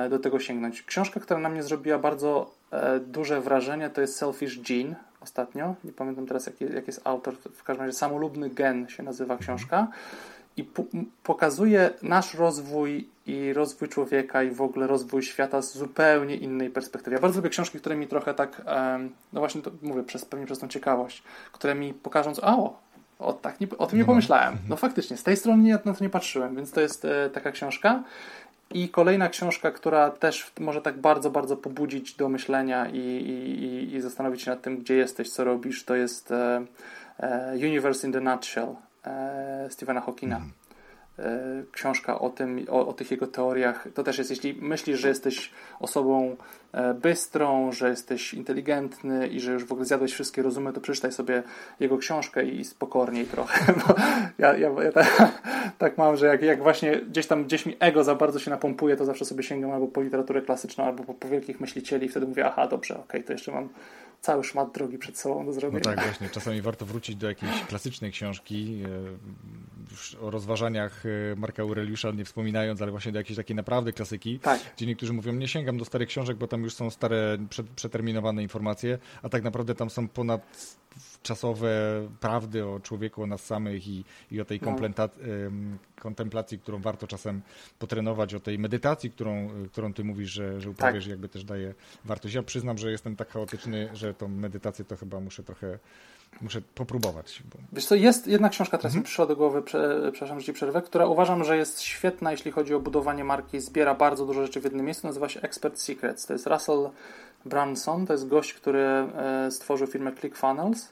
[0.10, 0.82] do tego sięgnąć.
[0.82, 2.52] Książka, która na mnie zrobiła bardzo
[3.08, 4.96] duże wrażenie, to jest Selfish Gene
[5.28, 5.76] ostatnio.
[5.84, 7.36] Nie pamiętam teraz, jaki, jak jest autor.
[7.38, 9.40] W każdym razie Samolubny Gen się nazywa mhm.
[9.40, 9.88] książka.
[10.58, 10.66] I
[11.24, 17.16] pokazuje nasz rozwój i rozwój człowieka i w ogóle rozwój świata z zupełnie innej perspektywy.
[17.16, 18.62] Ja bardzo lubię książki, które mi trochę tak,
[19.34, 22.80] no właśnie to mówię, przez, pewnie przez tą ciekawość, które mi pokażą, a o,
[23.20, 24.08] o, tak nie, o tym nie no.
[24.08, 24.48] pomyślałem.
[24.48, 24.70] Mhm.
[24.70, 27.52] No faktycznie, z tej strony nie, na to nie patrzyłem, więc to jest e, taka
[27.52, 28.04] książka.
[28.74, 34.02] I kolejna książka, która też może tak bardzo, bardzo pobudzić do myślenia i, i, i
[34.02, 36.66] zastanowić się nad tym, gdzie jesteś, co robisz, to jest e,
[37.20, 40.36] e, Universe in the Nutshell e, Stephena Hawkinga.
[40.36, 40.52] Mm.
[41.20, 43.88] E, książka o tym, o, o, tych jego teoriach.
[43.94, 46.36] To też jest, jeśli myślisz, że jesteś osobą
[47.02, 51.44] bystrą, że jesteś inteligentny i że już w ogóle zjadłeś wszystkie rozumy, to przeczytaj sobie
[51.80, 53.74] jego książkę i spokorniej trochę.
[53.88, 53.96] Bo
[54.38, 55.42] ja, ja, ja tak,
[55.78, 58.96] tak mam, że jak, jak właśnie gdzieś tam gdzieś mi ego za bardzo się napompuje,
[58.96, 62.28] to zawsze sobie sięgam albo po literaturę klasyczną, albo po, po wielkich myślicieli i wtedy
[62.28, 63.70] mówię, aha, dobrze, okej, okay, to jeszcze mam
[64.22, 65.82] cały szmat drogi przed sobą do zrobienia.
[65.86, 66.30] No tak, właśnie.
[66.30, 68.84] Czasami warto wrócić do jakiejś klasycznej książki
[70.16, 74.40] e, o rozważaniach e, Marka Aureliusza, nie wspominając, ale właśnie do jakiejś takiej naprawdę klasyki,
[74.40, 74.60] tak.
[74.78, 77.38] gdzie niektórzy mówią, nie sięgam do starych książek, bo tam już są stare,
[77.76, 80.78] przeterminowane informacje, a tak naprawdę tam są ponad
[81.24, 81.70] czasowe
[82.20, 84.76] prawdy o człowieku, o nas samych i, i o tej no.
[86.00, 87.42] kontemplacji, którą warto czasem
[87.80, 91.12] potrenować, o tej medytacji, którą, którą ty mówisz, że, że uprawiasz tak.
[91.12, 91.74] jakby też daje
[92.06, 92.36] wartość.
[92.36, 95.80] Ja przyznam, że jestem tak chaotyczny, że tą medytację to chyba muszę trochę
[96.42, 97.44] muszę popróbować.
[97.54, 97.58] Bo...
[97.74, 99.00] Wiesz co, jest jedna książka, teraz mhm.
[99.00, 102.52] mi przyszła do głowy, prze, przepraszam, że ci przerwę, która uważam, że jest świetna, jeśli
[102.52, 106.26] chodzi o budowanie marki, zbiera bardzo dużo rzeczy w jednym miejscu, nazywa się Expert Secrets.
[106.26, 106.90] To jest Russell
[107.46, 110.90] Branson, to jest gość, który e, stworzył firmę ClickFunnels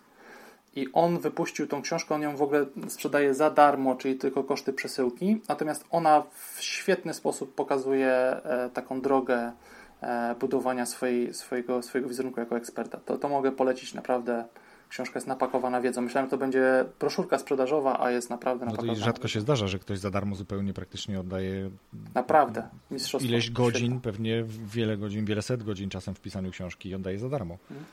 [0.76, 4.74] i on wypuścił tą książkę, on ją w ogóle sprzedaje za darmo, czyli tylko koszty
[4.74, 9.52] przesyłki, natomiast ona w świetny sposób pokazuje e, taką drogę
[10.02, 13.00] e, budowania swojej, swojego, swojego wizerunku jako eksperta.
[13.06, 14.46] To, to mogę polecić naprawdę.
[14.90, 16.02] Książka jest napakowana wiedzą.
[16.02, 18.94] Myślałem, że to będzie broszurka sprzedażowa, a jest naprawdę napakowana.
[18.94, 21.70] No to rzadko się zdarza, że ktoś za darmo zupełnie praktycznie oddaje.
[22.16, 22.68] Naprawdę.
[22.92, 23.30] Mistrzostwo.
[23.30, 27.30] Ileś godzin, pewnie wiele godzin, wiele set godzin czasem w pisaniu książki i oddaje za
[27.30, 27.58] darmo.
[27.70, 27.86] Hmm.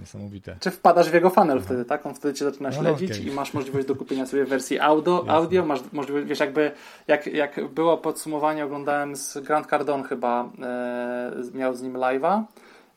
[0.00, 0.56] Niesamowite.
[0.60, 1.64] Czy wpadasz w jego funnel mhm.
[1.64, 2.06] wtedy, tak?
[2.06, 3.28] On wtedy cię zaczyna no, śledzić no, okay.
[3.28, 6.70] i masz możliwość do kupienia sobie wersji audio, audio masz możliwość, wiesz, jakby
[7.06, 12.42] jak, jak było podsumowanie, oglądałem z Grant Cardone chyba, e, miał z nim live'a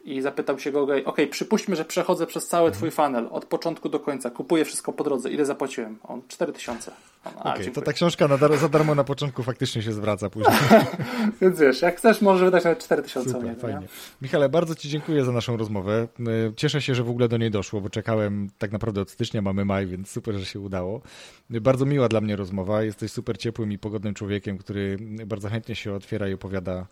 [0.08, 4.00] i zapytał się go, ok, przypuśćmy, że przechodzę przez cały twój funnel, od początku do
[4.00, 5.98] końca, kupuję wszystko po drodze, ile zapłaciłem?
[6.04, 6.92] On 4000.
[7.36, 10.58] okay, to ta książka na dar za darmo na początku faktycznie się zwraca później.
[11.42, 13.80] Więc wiesz, jak chcesz, możesz wydać nawet 4000 Super, fajnie.
[13.80, 13.88] Nie?
[14.22, 16.08] Michale, bardzo Ci dziękuję za naszą rozmowę.
[16.56, 19.66] Cieszę się, że w ogóle do niej doszło, bo czekałem tak naprawdę od stycznia, mamy
[19.66, 21.02] maj, więc super, że się udało.
[21.50, 22.84] Bardzo miła dla mnie rozmowa.
[22.84, 26.88] Jesteś super ciepłym i pogodnym człowiekiem, który bardzo chętnie się otwiera i opowiada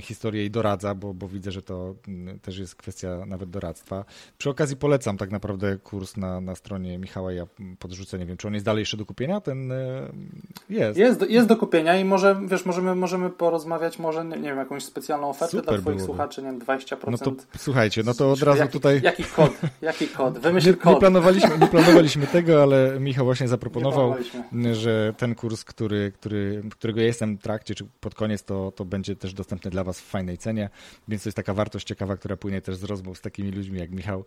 [0.00, 1.94] historię i doradza, bo, bo widzę, że to
[2.42, 4.04] też jest kwestia nawet doradztwa.
[4.38, 7.32] Przy okazji polecam tak naprawdę kurs na, na stronie Michała.
[7.32, 7.46] Ja
[7.78, 9.40] podrzucę, nie wiem, czy on jest dalej jeszcze do kupienia?
[9.40, 9.72] Ten
[10.70, 10.98] jest.
[10.98, 14.84] Jest, jest do kupienia i może, wiesz, możemy, możemy porozmawiać, może, nie, nie wiem, jakąś
[14.84, 16.04] specjalną ofertę Super dla Twoich byłoby.
[16.04, 16.96] słuchaczy, nie wiem, 20%.
[17.10, 19.00] No to słuchajcie, no to od razu jaki, tutaj.
[19.02, 19.52] Jaki kod?
[19.82, 20.38] Jaki kod?
[20.38, 20.94] Wymyśl nie, kod.
[20.94, 24.14] Nie planowaliśmy, nie planowaliśmy tego, ale Michał właśnie zaproponował,
[24.72, 28.84] że ten kurs, który, który, którego ja jestem w trakcie, czy pod koniec, to, to
[28.84, 30.70] będzie też dostępny dla Was w fajnej cenie,
[31.08, 33.90] więc to jest taka wartość ciekawa, która płynie też z rozmów z takimi ludźmi jak
[33.90, 34.24] Michał.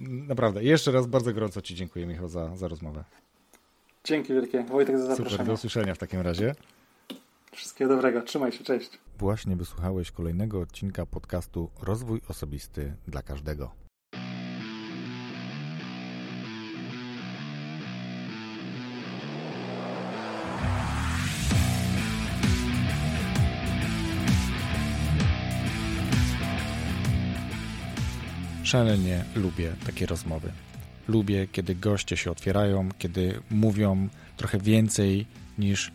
[0.00, 3.04] Naprawdę, jeszcze raz bardzo gorąco Ci dziękuję, Michał, za, za rozmowę.
[4.04, 4.64] Dzięki wielkie.
[4.64, 5.30] Wojtek za zaproszenie.
[5.30, 6.54] Super, do usłyszenia w takim razie.
[7.52, 8.22] Wszystkiego dobrego.
[8.22, 8.90] Trzymaj się, cześć.
[9.18, 13.70] Właśnie wysłuchałeś kolejnego odcinka podcastu Rozwój Osobisty dla Każdego.
[28.62, 30.52] Szalenie lubię takie rozmowy.
[31.08, 35.26] Lubię, kiedy goście się otwierają, kiedy mówią trochę więcej
[35.58, 35.92] niż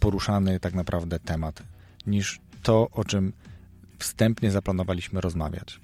[0.00, 1.62] poruszany tak naprawdę temat,
[2.06, 3.32] niż to, o czym
[3.98, 5.80] wstępnie zaplanowaliśmy rozmawiać.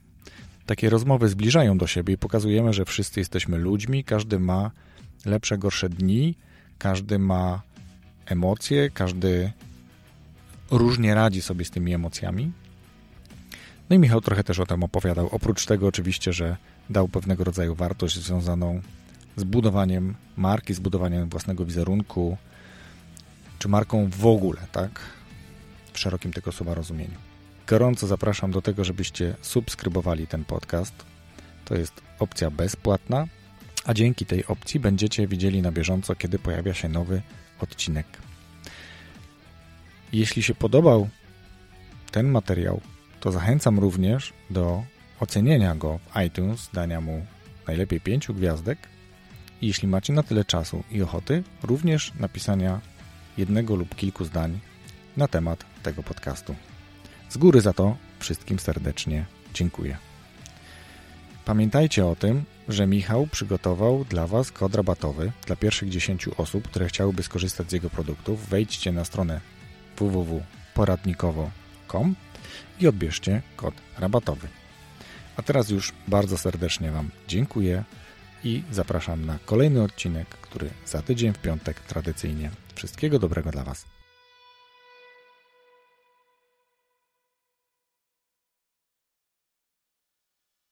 [0.67, 4.71] Takie rozmowy zbliżają do siebie i pokazujemy, że wszyscy jesteśmy ludźmi, każdy ma
[5.25, 6.35] lepsze, gorsze dni,
[6.79, 7.62] każdy ma
[8.27, 9.53] emocje, każdy
[10.71, 12.53] różnie radzi sobie z tymi emocjami.
[13.91, 15.29] No i Michał trochę też o tym opowiadał.
[15.33, 16.57] Oprócz tego, oczywiście, że
[16.91, 18.80] dał pewnego rodzaju wartość związaną
[19.37, 22.37] z budowaniem marki, z budowaniem własnego wizerunku,
[23.59, 25.01] czy marką w ogóle, tak?
[25.93, 27.18] W szerokim tego słowa rozumieniu.
[27.66, 30.95] Gorąco zapraszam do tego, żebyście subskrybowali ten podcast.
[31.64, 33.26] To jest opcja bezpłatna,
[33.84, 37.22] a dzięki tej opcji będziecie widzieli na bieżąco, kiedy pojawia się nowy
[37.61, 38.07] odcinek.
[40.12, 41.09] Jeśli się podobał
[42.11, 42.80] ten materiał,
[43.20, 44.84] to zachęcam również do
[45.21, 47.27] ocenienia go w iTunes, dania mu
[47.67, 48.79] najlepiej pięciu gwiazdek
[49.61, 52.81] i jeśli macie na tyle czasu i ochoty, również napisania
[53.39, 54.61] jednego lub kilku zdań
[55.17, 56.55] na temat tego podcastu.
[57.29, 59.97] Z góry za to wszystkim serdecznie dziękuję.
[61.45, 66.89] Pamiętajcie o tym, że Michał przygotował dla Was kod rabatowy dla pierwszych 10 osób, które
[66.89, 68.49] chciałyby skorzystać z jego produktów.
[68.49, 69.41] Wejdźcie na stronę
[69.97, 72.14] www.poradnikowo.com
[72.81, 74.49] i odbierzcie kod rabatowy.
[75.37, 77.84] A teraz już bardzo serdecznie Wam dziękuję
[78.45, 82.51] i zapraszam na kolejny odcinek, który za tydzień w piątek tradycyjnie.
[82.74, 83.95] Wszystkiego dobrego dla Was.